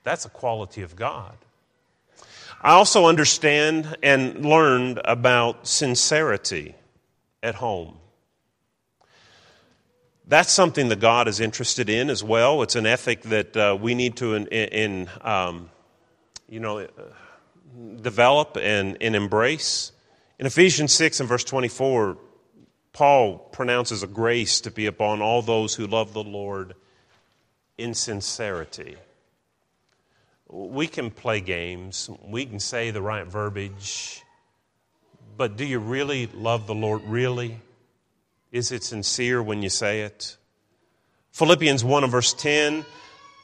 that's 0.03 0.23
a 0.25 0.29
quality 0.29 0.83
of 0.83 0.95
God. 0.95 1.35
I 2.61 2.71
also 2.71 3.07
understand 3.07 3.97
and 4.01 4.45
learned 4.45 5.01
about 5.03 5.67
sincerity 5.67 6.75
at 7.43 7.55
home. 7.55 7.97
That's 10.25 10.51
something 10.51 10.87
that 10.87 11.01
God 11.01 11.27
is 11.27 11.41
interested 11.41 11.89
in 11.89 12.09
as 12.09 12.23
well. 12.23 12.63
It's 12.63 12.77
an 12.77 12.85
ethic 12.85 13.23
that 13.23 13.57
uh, 13.57 13.77
we 13.79 13.93
need 13.93 14.15
to, 14.17 14.35
in, 14.35 14.47
in 14.47 15.09
um, 15.19 15.69
you 16.47 16.61
know, 16.61 16.87
develop 18.01 18.57
and, 18.59 18.97
and 19.01 19.15
embrace. 19.15 19.91
In 20.39 20.45
Ephesians 20.45 20.93
6 20.93 21.19
and 21.19 21.29
verse 21.29 21.43
24, 21.43 22.17
Paul 22.93 23.37
pronounces 23.37 24.01
a 24.01 24.07
grace 24.07 24.61
to 24.61 24.71
be 24.71 24.85
upon 24.85 25.21
all 25.21 25.41
those 25.41 25.75
who 25.75 25.87
love 25.87 26.13
the 26.13 26.23
Lord 26.23 26.73
in 27.77 27.93
sincerity. 27.93 28.95
We 30.47 30.87
can 30.87 31.11
play 31.11 31.41
games, 31.41 32.09
we 32.25 32.45
can 32.45 32.59
say 32.59 32.91
the 32.91 33.01
right 33.01 33.25
verbiage, 33.25 34.22
but 35.37 35.57
do 35.57 35.65
you 35.65 35.79
really 35.79 36.27
love 36.27 36.67
the 36.67 36.75
Lord? 36.75 37.01
Really? 37.05 37.59
Is 38.51 38.71
it 38.71 38.83
sincere 38.83 39.41
when 39.41 39.63
you 39.63 39.69
say 39.69 40.01
it? 40.01 40.37
Philippians 41.31 41.83
1 41.83 42.03
and 42.03 42.11
verse 42.11 42.33
10 42.33 42.85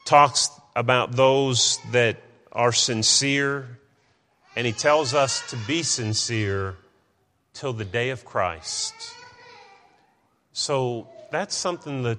talks 0.04 0.50
about 0.76 1.12
those 1.12 1.78
that 1.90 2.16
are 2.52 2.72
sincere, 2.72 3.78
and 4.56 4.66
he 4.66 4.72
tells 4.72 5.14
us 5.14 5.48
to 5.50 5.56
be 5.66 5.82
sincere 5.82 6.76
till 7.54 7.72
the 7.72 7.84
day 7.84 8.10
of 8.10 8.24
Christ. 8.24 8.94
So 10.52 11.08
that's 11.30 11.54
something 11.54 12.02
that 12.04 12.18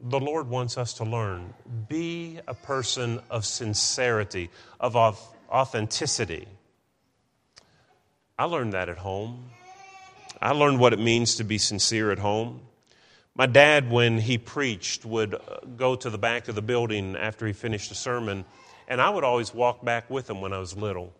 the 0.00 0.20
Lord 0.20 0.48
wants 0.48 0.76
us 0.78 0.94
to 0.94 1.04
learn. 1.04 1.54
Be 1.88 2.40
a 2.46 2.54
person 2.54 3.20
of 3.30 3.44
sincerity, 3.44 4.50
of 4.80 4.96
authenticity. 5.50 6.46
I 8.36 8.44
learned 8.46 8.72
that 8.72 8.88
at 8.88 8.98
home. 8.98 9.50
I 10.42 10.50
learned 10.50 10.80
what 10.80 10.92
it 10.92 10.98
means 10.98 11.36
to 11.36 11.44
be 11.44 11.56
sincere 11.56 12.10
at 12.10 12.18
home. 12.18 12.62
My 13.36 13.46
dad, 13.46 13.90
when 13.90 14.18
he 14.18 14.38
preached, 14.38 15.04
would 15.04 15.34
uh, 15.34 15.38
go 15.76 15.94
to 15.94 16.10
the 16.10 16.18
back 16.18 16.48
of 16.48 16.56
the 16.56 16.62
building 16.62 17.14
after 17.14 17.46
he 17.46 17.52
finished 17.52 17.92
a 17.92 17.94
sermon, 17.94 18.44
and 18.88 19.00
I 19.00 19.10
would 19.10 19.22
always 19.22 19.54
walk 19.54 19.84
back 19.84 20.10
with 20.10 20.28
him 20.28 20.40
when 20.40 20.52
I 20.52 20.58
was 20.58 20.76
little 20.76 21.12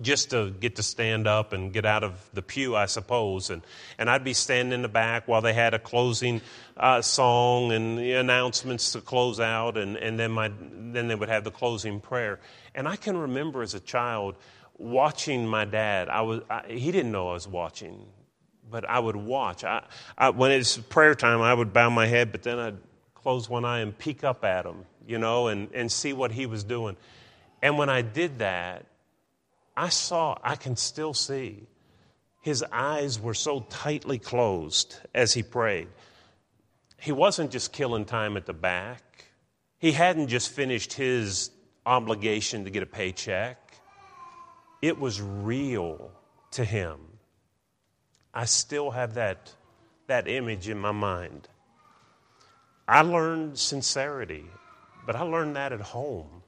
just 0.00 0.30
to 0.30 0.50
get 0.50 0.76
to 0.76 0.82
stand 0.82 1.26
up 1.26 1.52
and 1.52 1.72
get 1.72 1.84
out 1.84 2.02
of 2.02 2.28
the 2.32 2.42
pew, 2.42 2.74
I 2.74 2.86
suppose. 2.86 3.50
And, 3.50 3.62
and 3.98 4.10
I'd 4.10 4.24
be 4.24 4.32
standing 4.32 4.72
in 4.72 4.82
the 4.82 4.88
back 4.88 5.28
while 5.28 5.40
they 5.40 5.52
had 5.52 5.74
a 5.74 5.78
closing 5.78 6.40
uh, 6.76 7.00
song 7.00 7.70
and 7.70 7.98
the 7.98 8.12
announcements 8.14 8.92
to 8.92 9.00
close 9.00 9.40
out, 9.40 9.76
and, 9.76 9.96
and 9.96 10.18
then, 10.18 10.32
my, 10.32 10.50
then 10.58 11.08
they 11.08 11.14
would 11.14 11.28
have 11.28 11.44
the 11.44 11.50
closing 11.50 12.00
prayer. 12.00 12.40
And 12.74 12.88
I 12.88 12.96
can 12.96 13.16
remember 13.16 13.62
as 13.62 13.74
a 13.74 13.80
child 13.80 14.36
watching 14.78 15.46
my 15.46 15.64
dad. 15.64 16.08
I 16.08 16.22
was, 16.22 16.40
I, 16.50 16.64
he 16.68 16.92
didn't 16.92 17.12
know 17.12 17.30
I 17.30 17.34
was 17.34 17.48
watching, 17.48 18.06
but 18.70 18.88
I 18.88 18.98
would 18.98 19.16
watch. 19.16 19.64
I, 19.64 19.84
I, 20.16 20.30
when 20.30 20.50
it's 20.50 20.76
prayer 20.76 21.14
time, 21.14 21.40
I 21.40 21.54
would 21.54 21.72
bow 21.72 21.90
my 21.90 22.06
head, 22.06 22.32
but 22.32 22.42
then 22.42 22.58
I'd 22.58 22.78
close 23.14 23.48
one 23.48 23.64
eye 23.64 23.80
and 23.80 23.96
peek 23.96 24.24
up 24.24 24.44
at 24.44 24.66
him, 24.66 24.84
you 25.06 25.18
know, 25.18 25.48
and, 25.48 25.70
and 25.72 25.90
see 25.90 26.12
what 26.12 26.32
he 26.32 26.46
was 26.46 26.64
doing. 26.64 26.96
And 27.62 27.78
when 27.78 27.88
I 27.88 28.02
did 28.02 28.40
that, 28.40 28.86
I 29.76 29.88
saw, 29.88 30.36
I 30.42 30.56
can 30.56 30.76
still 30.76 31.14
see, 31.14 31.66
his 32.42 32.62
eyes 32.70 33.18
were 33.18 33.34
so 33.34 33.60
tightly 33.70 34.18
closed 34.18 34.96
as 35.14 35.32
he 35.32 35.42
prayed. 35.42 35.88
He 37.00 37.12
wasn't 37.12 37.50
just 37.50 37.72
killing 37.72 38.04
time 38.04 38.36
at 38.36 38.46
the 38.46 38.52
back, 38.52 39.02
he 39.78 39.92
hadn't 39.92 40.28
just 40.28 40.50
finished 40.50 40.92
his 40.92 41.50
obligation 41.86 42.64
to 42.64 42.70
get 42.70 42.82
a 42.82 42.86
paycheck. 42.86 43.63
It 44.84 44.98
was 44.98 45.22
real 45.22 46.10
to 46.50 46.62
him. 46.62 46.98
I 48.34 48.44
still 48.44 48.90
have 48.90 49.14
that, 49.14 49.50
that 50.08 50.28
image 50.28 50.68
in 50.68 50.78
my 50.78 50.92
mind. 50.92 51.48
I 52.86 53.00
learned 53.00 53.58
sincerity, 53.58 54.44
but 55.06 55.16
I 55.16 55.22
learned 55.22 55.56
that 55.56 55.72
at 55.72 55.80
home. 55.80 56.42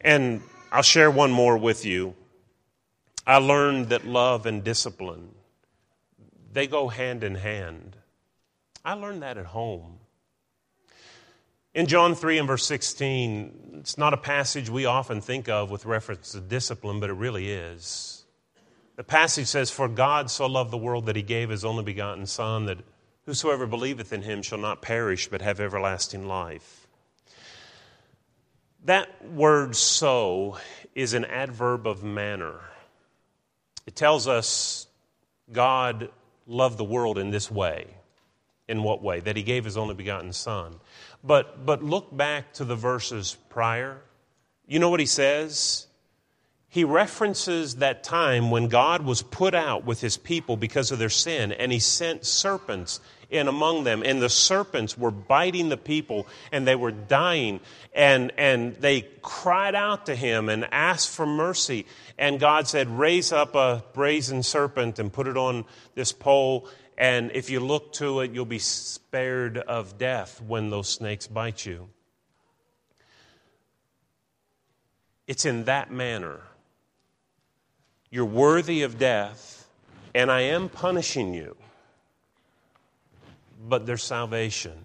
And 0.00 0.40
I'll 0.70 0.82
share 0.82 1.10
one 1.10 1.32
more 1.32 1.58
with 1.58 1.84
you. 1.84 2.14
I 3.26 3.38
learned 3.38 3.88
that 3.88 4.06
love 4.06 4.46
and 4.46 4.62
discipline 4.62 5.30
they 6.52 6.66
go 6.66 6.88
hand 6.88 7.22
in 7.22 7.34
hand. 7.36 7.96
I 8.84 8.94
learned 8.94 9.22
that 9.22 9.38
at 9.38 9.46
home. 9.46 9.99
In 11.72 11.86
John 11.86 12.16
3 12.16 12.38
and 12.38 12.48
verse 12.48 12.66
16, 12.66 13.76
it's 13.78 13.96
not 13.96 14.12
a 14.12 14.16
passage 14.16 14.68
we 14.68 14.86
often 14.86 15.20
think 15.20 15.48
of 15.48 15.70
with 15.70 15.86
reference 15.86 16.32
to 16.32 16.40
discipline, 16.40 16.98
but 16.98 17.10
it 17.10 17.14
really 17.14 17.48
is. 17.50 18.24
The 18.96 19.04
passage 19.04 19.46
says, 19.46 19.70
For 19.70 19.88
God 19.88 20.32
so 20.32 20.46
loved 20.46 20.72
the 20.72 20.76
world 20.76 21.06
that 21.06 21.14
he 21.14 21.22
gave 21.22 21.48
his 21.48 21.64
only 21.64 21.84
begotten 21.84 22.26
Son, 22.26 22.66
that 22.66 22.78
whosoever 23.24 23.68
believeth 23.68 24.12
in 24.12 24.22
him 24.22 24.42
shall 24.42 24.58
not 24.58 24.82
perish, 24.82 25.28
but 25.28 25.42
have 25.42 25.60
everlasting 25.60 26.26
life. 26.26 26.88
That 28.84 29.24
word 29.30 29.76
so 29.76 30.58
is 30.96 31.14
an 31.14 31.24
adverb 31.24 31.86
of 31.86 32.02
manner. 32.02 32.60
It 33.86 33.94
tells 33.94 34.26
us 34.26 34.88
God 35.52 36.10
loved 36.48 36.78
the 36.78 36.84
world 36.84 37.16
in 37.16 37.30
this 37.30 37.48
way. 37.48 37.86
In 38.66 38.82
what 38.82 39.02
way? 39.02 39.20
That 39.20 39.36
he 39.36 39.42
gave 39.42 39.64
his 39.64 39.76
only 39.76 39.94
begotten 39.94 40.32
Son. 40.32 40.76
But, 41.22 41.66
but 41.66 41.82
look 41.82 42.14
back 42.16 42.52
to 42.54 42.64
the 42.64 42.76
verses 42.76 43.36
prior. 43.48 44.00
You 44.66 44.78
know 44.78 44.88
what 44.88 45.00
he 45.00 45.06
says? 45.06 45.86
He 46.68 46.84
references 46.84 47.76
that 47.76 48.04
time 48.04 48.50
when 48.50 48.68
God 48.68 49.04
was 49.04 49.22
put 49.22 49.54
out 49.54 49.84
with 49.84 50.00
his 50.00 50.16
people 50.16 50.56
because 50.56 50.92
of 50.92 50.98
their 50.98 51.10
sin, 51.10 51.50
and 51.50 51.72
he 51.72 51.80
sent 51.80 52.24
serpents 52.24 53.00
in 53.30 53.48
among 53.48 53.84
them. 53.84 54.02
And 54.04 54.20
the 54.20 54.28
serpents 54.28 54.98
were 54.98 55.10
biting 55.10 55.68
the 55.68 55.76
people 55.76 56.26
and 56.52 56.66
they 56.66 56.76
were 56.76 56.90
dying. 56.90 57.60
And, 57.94 58.32
and 58.36 58.76
they 58.76 59.02
cried 59.22 59.74
out 59.74 60.06
to 60.06 60.14
him 60.14 60.48
and 60.48 60.66
asked 60.72 61.10
for 61.10 61.26
mercy. 61.26 61.86
And 62.18 62.38
God 62.38 62.68
said, 62.68 62.88
Raise 62.88 63.32
up 63.32 63.54
a 63.54 63.84
brazen 63.92 64.42
serpent 64.42 64.98
and 64.98 65.12
put 65.12 65.26
it 65.26 65.36
on 65.36 65.64
this 65.94 66.12
pole. 66.12 66.68
And 67.00 67.32
if 67.34 67.50
you 67.50 67.58
look 67.58 67.92
to 67.94 68.20
it, 68.20 68.30
you'll 68.30 68.44
be 68.44 68.60
spared 68.60 69.58
of 69.58 69.98
death 69.98 70.40
when 70.46 70.70
those 70.70 70.88
snakes 70.88 71.26
bite 71.26 71.66
you. 71.66 71.88
It's 75.26 75.44
in 75.44 75.64
that 75.64 75.90
manner. 75.90 76.42
You're 78.10 78.24
worthy 78.24 78.82
of 78.82 78.98
death, 78.98 79.68
and 80.14 80.30
I 80.30 80.42
am 80.42 80.68
punishing 80.68 81.34
you 81.34 81.56
but 83.68 83.86
there's 83.86 84.02
salvation. 84.02 84.84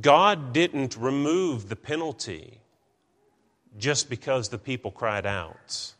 God 0.00 0.52
didn't 0.52 0.96
remove 0.96 1.68
the 1.68 1.76
penalty 1.76 2.60
just 3.78 4.08
because 4.08 4.48
the 4.48 4.58
people 4.58 4.90
cried 4.90 5.26
out. 5.26 5.94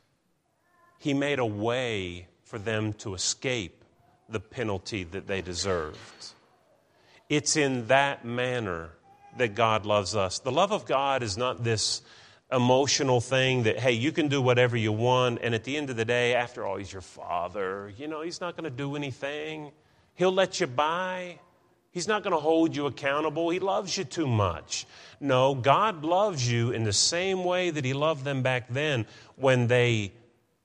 He 0.98 1.14
made 1.14 1.38
a 1.38 1.46
way 1.46 2.28
for 2.42 2.58
them 2.58 2.94
to 2.94 3.14
escape 3.14 3.75
the 4.28 4.40
penalty 4.40 5.04
that 5.04 5.26
they 5.26 5.40
deserved. 5.40 5.98
It's 7.28 7.56
in 7.56 7.88
that 7.88 8.24
manner 8.24 8.90
that 9.36 9.54
God 9.54 9.84
loves 9.86 10.14
us. 10.16 10.38
The 10.38 10.52
love 10.52 10.72
of 10.72 10.86
God 10.86 11.22
is 11.22 11.36
not 11.36 11.64
this 11.64 12.02
emotional 12.52 13.20
thing 13.20 13.64
that, 13.64 13.78
hey, 13.78 13.92
you 13.92 14.12
can 14.12 14.28
do 14.28 14.40
whatever 14.40 14.76
you 14.76 14.92
want, 14.92 15.40
and 15.42 15.54
at 15.54 15.64
the 15.64 15.76
end 15.76 15.90
of 15.90 15.96
the 15.96 16.04
day, 16.04 16.34
after 16.34 16.64
all, 16.64 16.76
He's 16.76 16.92
your 16.92 17.02
Father. 17.02 17.92
You 17.96 18.06
know, 18.08 18.22
He's 18.22 18.40
not 18.40 18.56
going 18.56 18.64
to 18.64 18.76
do 18.76 18.96
anything. 18.96 19.72
He'll 20.14 20.32
let 20.32 20.60
you 20.60 20.66
by. 20.66 21.38
He's 21.90 22.06
not 22.06 22.22
going 22.22 22.34
to 22.34 22.40
hold 22.40 22.76
you 22.76 22.86
accountable. 22.86 23.50
He 23.50 23.58
loves 23.58 23.96
you 23.96 24.04
too 24.04 24.26
much. 24.26 24.86
No, 25.18 25.54
God 25.54 26.04
loves 26.04 26.50
you 26.50 26.70
in 26.70 26.84
the 26.84 26.92
same 26.92 27.42
way 27.42 27.70
that 27.70 27.84
He 27.84 27.94
loved 27.94 28.24
them 28.24 28.42
back 28.42 28.68
then 28.68 29.06
when 29.36 29.66
they 29.66 30.12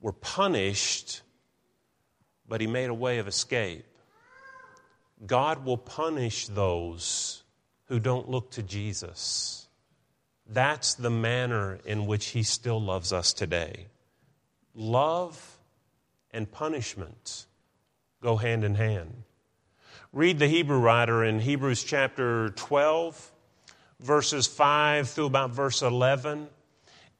were 0.00 0.12
punished, 0.12 1.21
but 2.52 2.60
He 2.60 2.66
made 2.66 2.90
a 2.90 2.94
way 2.94 3.16
of 3.16 3.26
escape. 3.26 3.86
God 5.26 5.64
will 5.64 5.78
punish 5.78 6.48
those 6.48 7.44
who 7.86 7.98
don't 7.98 8.28
look 8.28 8.50
to 8.50 8.62
Jesus. 8.62 9.68
That's 10.46 10.92
the 10.92 11.08
manner 11.08 11.78
in 11.86 12.04
which 12.04 12.26
He 12.26 12.42
still 12.42 12.78
loves 12.78 13.10
us 13.10 13.32
today. 13.32 13.86
Love 14.74 15.60
and 16.30 16.52
punishment 16.52 17.46
go 18.20 18.36
hand 18.36 18.64
in 18.64 18.74
hand. 18.74 19.22
Read 20.12 20.38
the 20.38 20.46
Hebrew 20.46 20.78
writer 20.78 21.24
in 21.24 21.40
Hebrews 21.40 21.82
chapter 21.82 22.50
12, 22.50 23.32
verses 23.98 24.46
5 24.46 25.08
through 25.08 25.24
about 25.24 25.52
verse 25.52 25.80
11 25.80 26.48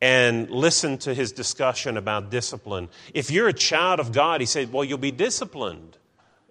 and 0.03 0.51
listen 0.51 0.99
to 0.99 1.15
his 1.15 1.31
discussion 1.31 1.97
about 1.97 2.29
discipline. 2.29 2.89
If 3.15 3.31
you're 3.31 3.47
a 3.47 3.53
child 3.53 4.01
of 4.01 4.11
God, 4.11 4.41
he 4.41 4.47
said, 4.47 4.73
well, 4.73 4.85
you'll 4.85 4.99
be 4.99 5.13
disciplined. 5.13 5.97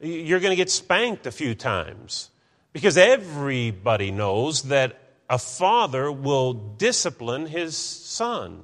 You're 0.01 0.39
going 0.39 0.53
to 0.53 0.55
get 0.55 0.69
spanked 0.71 1.27
a 1.27 1.31
few 1.31 1.53
times 1.53 2.29
because 2.71 2.97
everybody 2.97 4.09
knows 4.09 4.63
that 4.63 4.97
a 5.29 5.37
father 5.37 6.09
will 6.09 6.53
discipline 6.53 7.45
his 7.45 7.75
son. 7.75 8.63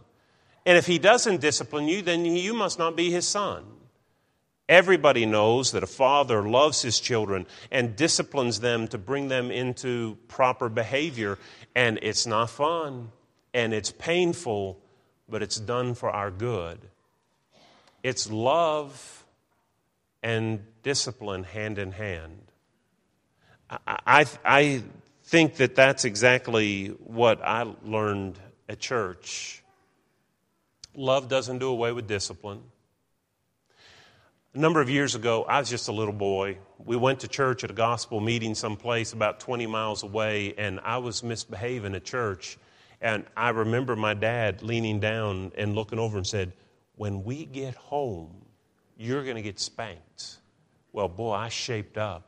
And 0.66 0.78
if 0.78 0.86
he 0.86 1.00
doesn't 1.00 1.42
discipline 1.42 1.90
you, 1.90 2.02
then 2.02 2.24
you 2.26 2.54
must 2.54 2.80
not 2.80 2.96
be 2.96 3.12
his 3.12 3.28
son. 3.28 3.66
Everybody 4.70 5.26
knows 5.26 5.74
that 5.74 5.84
a 5.84 5.88
father 5.88 6.48
loves 6.48 6.82
his 6.82 7.02
children 7.02 7.46
and 7.72 7.98
disciplines 7.98 8.62
them 8.62 8.88
to 8.90 8.98
bring 8.98 9.28
them 9.28 9.52
into 9.52 10.18
proper 10.30 10.70
behavior. 10.70 11.38
And 11.76 12.00
it's 12.02 12.26
not 12.26 12.50
fun 12.50 13.12
and 13.58 13.74
it's 13.74 13.92
painful, 13.92 14.78
but 15.28 15.42
it's 15.42 15.60
done 15.60 15.96
for 15.96 16.12
our 16.12 16.30
good. 16.30 16.78
It's 18.04 18.30
love 18.30 19.26
and 20.22 20.60
discipline 20.84 21.44
hand 21.44 21.80
in 21.80 21.92
hand. 21.92 22.52
I, 23.68 23.98
I, 24.06 24.26
I 24.46 24.84
think 25.24 25.56
that 25.56 25.74
that's 25.74 26.06
exactly 26.06 26.90
what 27.04 27.42
I 27.44 27.66
learned 27.84 28.38
at 28.70 28.80
church. 28.80 29.64
Love 30.94 31.28
doesn't 31.28 31.58
do 31.58 31.70
away 31.70 31.92
with 31.92 32.08
discipline. 32.08 32.62
A 34.54 34.60
number 34.60 34.82
of 34.82 34.90
years 34.92 35.16
ago, 35.16 35.46
I 35.46 35.58
was 35.62 35.70
just 35.70 35.88
a 35.88 35.92
little 35.92 36.14
boy. 36.14 36.60
We 36.86 36.96
went 36.96 37.22
to 37.22 37.28
church 37.28 37.64
at 37.64 37.72
a 37.72 37.74
gospel 37.74 38.20
meeting 38.20 38.54
someplace 38.54 39.14
about 39.14 39.40
20 39.40 39.66
miles 39.66 40.04
away, 40.04 40.54
and 40.60 40.80
I 40.82 41.00
was 41.00 41.24
misbehaving 41.24 41.96
at 41.96 42.06
church. 42.06 42.60
And 43.02 43.26
I 43.36 43.50
remember 43.50 43.96
my 43.96 44.14
dad 44.14 44.64
leaning 44.64 45.00
down 45.00 45.52
and 45.58 45.76
looking 45.76 46.00
over 46.00 46.18
and 46.18 46.26
said, 46.26 46.54
When 46.96 47.24
we 47.24 47.46
get 47.46 47.76
home, 47.76 48.46
you're 48.98 49.24
going 49.24 49.36
to 49.36 49.42
get 49.42 49.60
spanked. 49.60 50.38
Well, 50.92 51.08
boy, 51.08 51.34
I 51.34 51.50
shaped 51.50 51.98
up. 51.98 52.24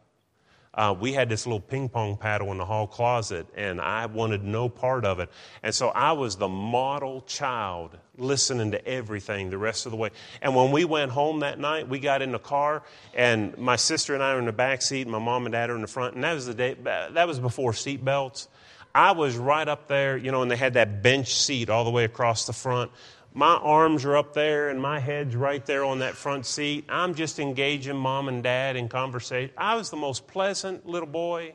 Uh, 0.72 0.96
we 0.98 1.12
had 1.12 1.28
this 1.28 1.48
little 1.48 1.60
ping 1.60 1.90
pong 1.90 2.16
paddle 2.16 2.52
in 2.52 2.58
the 2.58 2.66
hall 2.66 2.86
closet, 2.86 3.48
and 3.58 3.82
I 3.82 4.06
wanted 4.06 4.44
no 4.44 4.70
part 4.70 5.04
of 5.04 5.20
it. 5.20 5.30
And 5.64 5.74
so 5.74 5.90
I 5.90 6.12
was 6.12 6.36
the 6.36 6.48
model 6.48 7.22
child, 7.22 7.98
listening 8.18 8.72
to 8.72 8.88
everything 8.88 9.50
the 9.50 9.58
rest 9.58 9.88
of 9.88 9.92
the 9.92 9.98
way. 9.98 10.12
And 10.42 10.56
when 10.56 10.72
we 10.72 10.86
went 10.86 11.12
home 11.12 11.40
that 11.40 11.60
night, 11.60 11.90
we 11.90 12.00
got 12.00 12.22
in 12.22 12.32
the 12.32 12.40
car, 12.40 12.84
and 13.16 13.58
my 13.58 13.78
sister 13.78 14.14
and 14.14 14.22
I 14.22 14.34
were 14.34 14.40
in 14.40 14.46
the 14.46 14.52
back 14.52 14.84
seat, 14.84 15.02
and 15.02 15.12
my 15.12 15.20
mom 15.20 15.48
and 15.48 15.54
dad 15.54 15.72
are 15.72 15.76
in 15.76 15.82
the 15.82 15.88
front. 15.88 16.14
And 16.14 16.24
that 16.24 16.34
was 16.34 16.46
the 16.46 16.54
day. 16.54 16.76
That 16.76 17.28
was 17.28 17.40
before 17.40 17.74
seat 17.74 18.06
belts. 18.06 18.48
I 18.94 19.12
was 19.12 19.38
right 19.38 19.68
up 19.68 19.88
there, 19.88 20.18
you 20.18 20.32
know, 20.32 20.42
and 20.42 20.50
they 20.50 20.56
had 20.56 20.74
that 20.74 21.04
bench 21.04 21.36
seat 21.36 21.70
all 21.70 21.84
the 21.84 21.92
way 21.92 22.06
across 22.06 22.46
the 22.46 22.54
front. 22.54 22.92
My 23.34 23.56
arms 23.56 24.06
are 24.06 24.18
up 24.18 24.34
there 24.34 24.70
and 24.70 24.82
my 24.82 25.00
head's 25.00 25.36
right 25.36 25.64
there 25.66 25.86
on 25.86 26.00
that 26.00 26.16
front 26.16 26.46
seat. 26.46 26.86
I'm 26.90 27.14
just 27.14 27.40
engaging 27.40 27.96
mom 27.96 28.28
and 28.28 28.42
dad 28.42 28.76
in 28.76 28.90
conversation. 28.90 29.54
I 29.56 29.76
was 29.76 29.92
the 29.92 29.98
most 29.98 30.28
pleasant 30.28 30.88
little 30.88 31.08
boy. 31.08 31.54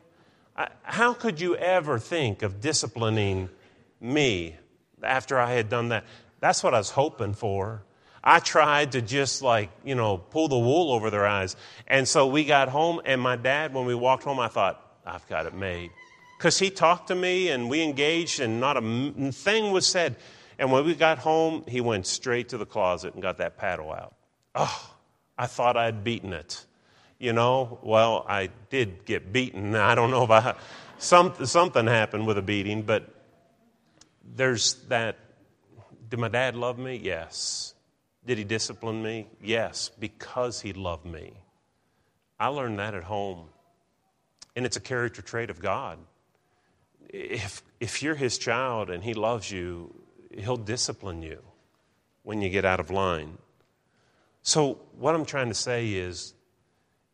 I, 0.57 0.69
how 0.85 1.15
could 1.15 1.41
you 1.41 1.57
ever 1.57 1.99
think 1.99 2.43
of 2.43 2.61
disciplining 2.61 3.49
me 4.01 4.57
after 5.03 5.39
I 5.39 5.53
had 5.53 5.69
done 5.69 5.89
that? 5.89 6.05
That's 6.39 6.63
what 6.63 6.75
I 6.75 6.79
was 6.79 6.91
hoping 6.91 7.35
for. 7.35 7.83
I 8.23 8.39
tried 8.39 8.93
to 8.93 9.03
just 9.03 9.43
like, 9.43 9.71
you 9.85 9.97
know, 9.97 10.17
pull 10.17 10.47
the 10.47 10.59
wool 10.59 10.93
over 10.93 11.11
their 11.11 11.27
eyes. 11.27 11.57
And 11.87 12.07
so 12.07 12.29
we 12.29 12.45
got 12.45 12.69
home, 12.69 13.03
and 13.05 13.21
my 13.21 13.37
dad, 13.37 13.75
when 13.75 13.85
we 13.85 13.95
walked 13.95 14.23
home, 14.23 14.39
I 14.39 14.49
thought, 14.49 14.81
I've 15.05 15.29
got 15.29 15.45
it 15.45 15.55
made 15.55 15.91
because 16.45 16.59
he 16.59 16.69
talked 16.69 17.09
to 17.09 17.15
me 17.15 17.49
and 17.49 17.71
we 17.71 17.81
engaged, 17.81 18.39
and 18.39 18.61
not 18.61 18.77
a 18.77 19.33
thing 19.33 19.73
was 19.73 19.87
said. 19.87 20.15
And 20.59 20.71
when 20.71 20.85
we 20.85 20.95
got 20.95 21.17
home, 21.17 21.65
he 21.67 21.81
went 21.81 22.07
straight 22.07 22.51
to 22.51 22.59
the 22.59 22.67
closet 22.67 23.15
and 23.15 23.23
got 23.23 23.39
that 23.39 23.57
paddle 23.57 23.91
out. 23.91 24.15
Oh, 24.55 24.95
I 25.39 25.47
thought 25.47 25.79
I'd 25.79 26.05
beaten 26.05 26.35
it. 26.35 26.63
You 27.19 27.33
know, 27.33 27.79
well, 27.83 28.27
I 28.29 28.51
did 28.69 29.07
get 29.07 29.33
beaten. 29.33 29.75
I 29.75 29.95
don't 29.95 30.11
know 30.11 30.25
if 30.25 30.31
I, 30.31 30.55
some, 30.99 31.33
something 31.47 31.87
happened 31.87 32.27
with 32.27 32.37
a 32.37 32.43
beating, 32.43 32.83
but 32.83 33.09
there's 34.23 34.75
that. 34.89 35.17
Did 36.11 36.21
my 36.21 36.29
dad 36.29 36.57
love 36.57 36.79
me? 36.79 37.01
Yes. 37.03 37.73
Did 38.27 38.37
he 38.37 38.45
discipline 38.45 39.03
me? 39.03 39.29
Yes, 39.43 39.91
because 39.99 40.61
he 40.61 40.75
loved 40.75 41.07
me. 41.07 41.33
I 42.39 42.49
learned 42.49 42.81
that 42.81 42.93
at 42.93 43.05
home. 43.05 43.47
And 44.55 44.67
it's 44.67 44.77
a 44.77 44.81
character 44.81 45.23
trait 45.23 45.49
of 45.49 45.59
God 45.59 45.97
if, 47.15 47.63
if 47.79 48.03
you're 48.03 48.17
his 48.17 48.39
child 48.39 48.91
and 48.91 49.05
he 49.05 49.15
loves 49.15 49.51
you, 49.51 49.95
he'll 50.37 50.57
discipline 50.57 51.23
you 51.23 51.41
when 52.25 52.43
you 52.43 52.49
get 52.49 52.65
out 52.65 52.81
of 52.81 52.91
line. 52.91 53.39
So, 54.43 54.81
what 54.99 55.15
I'm 55.15 55.25
trying 55.25 55.49
to 55.49 55.55
say 55.55 55.93
is, 55.93 56.35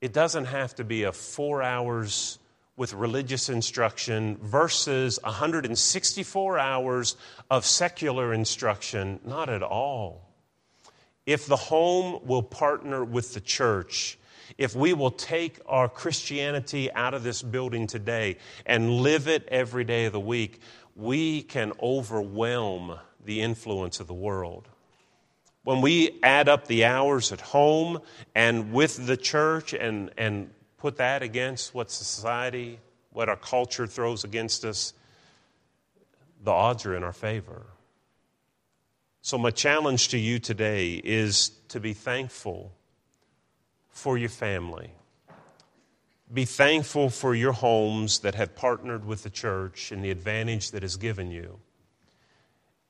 it 0.00 0.14
doesn't 0.14 0.46
have 0.46 0.74
to 0.76 0.84
be 0.84 1.02
a 1.02 1.12
four 1.12 1.62
hours 1.62 2.38
with 2.76 2.94
religious 2.94 3.50
instruction 3.50 4.38
versus 4.40 5.18
164 5.22 6.58
hours 6.58 7.16
of 7.50 7.66
secular 7.66 8.32
instruction. 8.32 9.20
Not 9.24 9.50
at 9.50 9.62
all. 9.62 10.30
If 11.26 11.46
the 11.46 11.56
home 11.56 12.26
will 12.26 12.42
partner 12.42 13.04
with 13.04 13.34
the 13.34 13.40
church, 13.40 14.18
if 14.58 14.74
we 14.74 14.92
will 14.92 15.10
take 15.10 15.58
our 15.66 15.88
Christianity 15.88 16.90
out 16.92 17.14
of 17.14 17.22
this 17.22 17.42
building 17.42 17.86
today 17.86 18.36
and 18.66 18.90
live 18.90 19.28
it 19.28 19.46
every 19.48 19.84
day 19.84 20.06
of 20.06 20.12
the 20.12 20.20
week, 20.20 20.60
we 20.96 21.42
can 21.42 21.72
overwhelm 21.82 22.98
the 23.24 23.40
influence 23.40 24.00
of 24.00 24.06
the 24.06 24.14
world. 24.14 24.68
When 25.62 25.82
we 25.82 26.18
add 26.22 26.48
up 26.48 26.66
the 26.66 26.86
hours 26.86 27.32
at 27.32 27.40
home 27.40 28.00
and 28.34 28.72
with 28.72 29.06
the 29.06 29.16
church 29.16 29.74
and, 29.74 30.10
and 30.16 30.50
put 30.78 30.96
that 30.96 31.22
against 31.22 31.74
what 31.74 31.90
society, 31.90 32.78
what 33.12 33.28
our 33.28 33.36
culture 33.36 33.86
throws 33.86 34.24
against 34.24 34.64
us, 34.64 34.94
the 36.42 36.50
odds 36.50 36.86
are 36.86 36.96
in 36.96 37.04
our 37.04 37.12
favor. 37.12 37.66
So, 39.22 39.36
my 39.36 39.50
challenge 39.50 40.08
to 40.08 40.18
you 40.18 40.38
today 40.38 40.94
is 40.94 41.50
to 41.68 41.78
be 41.78 41.92
thankful 41.92 42.72
for 44.00 44.16
your 44.16 44.30
family. 44.30 44.90
Be 46.32 46.46
thankful 46.46 47.10
for 47.10 47.34
your 47.34 47.52
homes 47.52 48.20
that 48.20 48.34
have 48.34 48.56
partnered 48.56 49.04
with 49.04 49.24
the 49.24 49.30
church 49.30 49.92
and 49.92 50.02
the 50.02 50.10
advantage 50.10 50.70
that 50.70 50.82
is 50.82 50.96
given 50.96 51.30
you. 51.30 51.58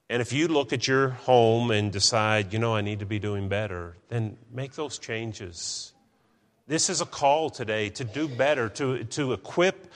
And 0.09 0.23
if 0.23 0.33
you 0.33 0.47
look 0.47 0.73
at 0.73 0.87
your 0.87 1.09
home 1.11 1.73
and 1.73 1.91
decide, 1.91 2.53
you 2.53 2.61
know, 2.61 2.77
I 2.77 2.81
need 2.81 3.01
to 3.01 3.07
be 3.07 3.19
doing 3.19 3.49
better, 3.49 3.97
then 4.09 4.37
make 4.53 4.75
those 4.75 4.99
changes. 4.99 5.93
This 6.69 6.89
is 6.89 7.01
a 7.01 7.07
call 7.07 7.51
today 7.51 7.89
to 7.91 8.05
do 8.05 8.29
better, 8.29 8.69
to, 8.69 9.03
to 9.05 9.33
equip 9.33 9.91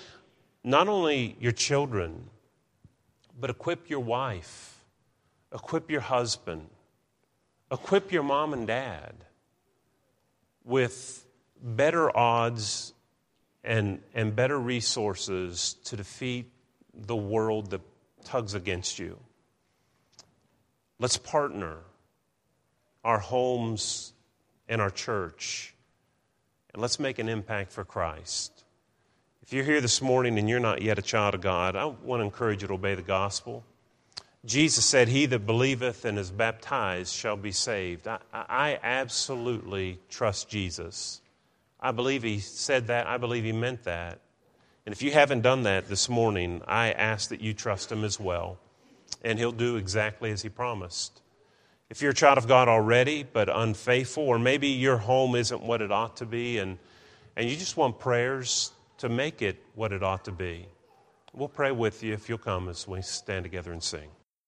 not 0.65 0.89
only 0.89 1.37
your 1.39 1.53
children, 1.53 2.29
but 3.39 3.51
equip 3.51 3.89
your 3.89 4.01
wife, 4.01 4.85
equip 5.53 5.91
your 5.91 6.01
husband, 6.01 6.67
equip 7.71 8.11
your 8.11 8.25
mom 8.25 8.53
and 8.53 8.67
dad 8.67 9.15
with 10.65 11.25
better 11.63 12.15
odds 12.17 12.93
and, 13.63 14.01
and 14.15 14.35
better 14.35 14.59
resources 14.59 15.77
to 15.85 15.97
defeat 15.97 16.51
the 16.95 17.17
world 17.17 17.71
that 17.71 17.81
tugs 18.25 18.55
against 18.55 18.99
you. 18.99 19.19
Let's 20.99 21.17
partner 21.17 21.79
our 23.05 23.19
homes 23.19 24.13
and 24.69 24.81
our 24.81 24.91
church, 24.91 25.75
and 26.73 26.81
let's 26.81 26.99
make 26.99 27.19
an 27.19 27.29
impact 27.29 27.73
for 27.73 27.85
Christ. 27.85 28.65
If 29.43 29.53
you're 29.53 29.65
here 29.65 29.83
this 29.83 30.01
morning 30.01 30.39
and 30.39 30.49
you're 30.49 30.61
not 30.61 30.81
yet 30.81 30.99
a 30.99 31.03
child 31.03 31.35
of 31.35 31.43
God, 31.43 31.77
I 31.77 31.85
want 31.85 32.21
to 32.21 32.25
encourage 32.25 32.63
you 32.63 32.69
to 32.69 32.75
obey 32.75 32.95
the 32.95 33.03
gospel. 33.03 33.63
Jesus 34.45 34.85
said, 34.85 35.09
He 35.09 35.27
that 35.27 35.47
believeth 35.47 36.05
and 36.05 36.19
is 36.19 36.31
baptized 36.31 37.15
shall 37.15 37.37
be 37.37 37.53
saved. 37.53 38.07
I, 38.07 38.19
I, 38.33 38.79
absolutely 38.83 39.99
trust 40.11 40.51
Jesus. 40.51 41.23
I 41.81 41.93
believe 41.93 42.23
He 42.23 42.41
said 42.41 42.89
that. 42.89 43.07
I 43.07 43.17
believe 43.17 43.45
He 43.45 43.53
meant 43.53 43.85
that. 43.85 44.21
And 44.85 44.93
if 44.93 45.03
you 45.03 45.13
haven't 45.13 45.41
done 45.41 45.63
that 45.63 45.89
this 45.89 46.11
morning, 46.11 46.61
I 46.69 46.93
ask 46.93 47.31
that 47.31 47.41
you 47.41 47.55
trust 47.55 47.91
Him 47.91 48.05
as 48.05 48.21
well. 48.21 48.59
And 49.23 49.39
He'll 49.39 49.53
do 49.53 49.77
exactly 49.77 50.31
as 50.31 50.43
He 50.43 50.51
promised. 50.51 51.23
If 51.89 52.03
you're 52.03 52.11
a 52.11 52.15
child 52.15 52.37
of 52.37 52.47
God 52.47 52.69
already, 52.69 53.23
but 53.23 53.49
unfaithful, 53.49 54.25
or 54.25 54.39
maybe 54.39 54.69
your 54.69 54.99
home 54.99 55.37
isn't 55.37 55.63
what 55.63 55.81
it 55.81 55.91
ought 55.91 56.17
to 56.19 56.27
be, 56.27 56.59
and, 56.59 56.79
and 57.37 57.49
you 57.49 57.57
just 57.57 57.79
want 57.79 57.99
prayers 57.99 58.73
to 58.99 59.09
make 59.09 59.41
it 59.41 59.63
what 59.75 59.93
it 59.93 60.03
ought 60.03 60.25
to 60.27 60.33
be, 60.33 60.67
we'll 61.33 61.49
pray 61.49 61.73
with 61.73 62.03
you 62.03 62.13
if 62.13 62.29
you'll 62.29 62.37
come 62.37 62.69
as 62.69 62.87
we 62.87 63.01
stand 63.01 63.45
together 63.45 63.73
and 63.73 63.83
sing. 63.83 64.09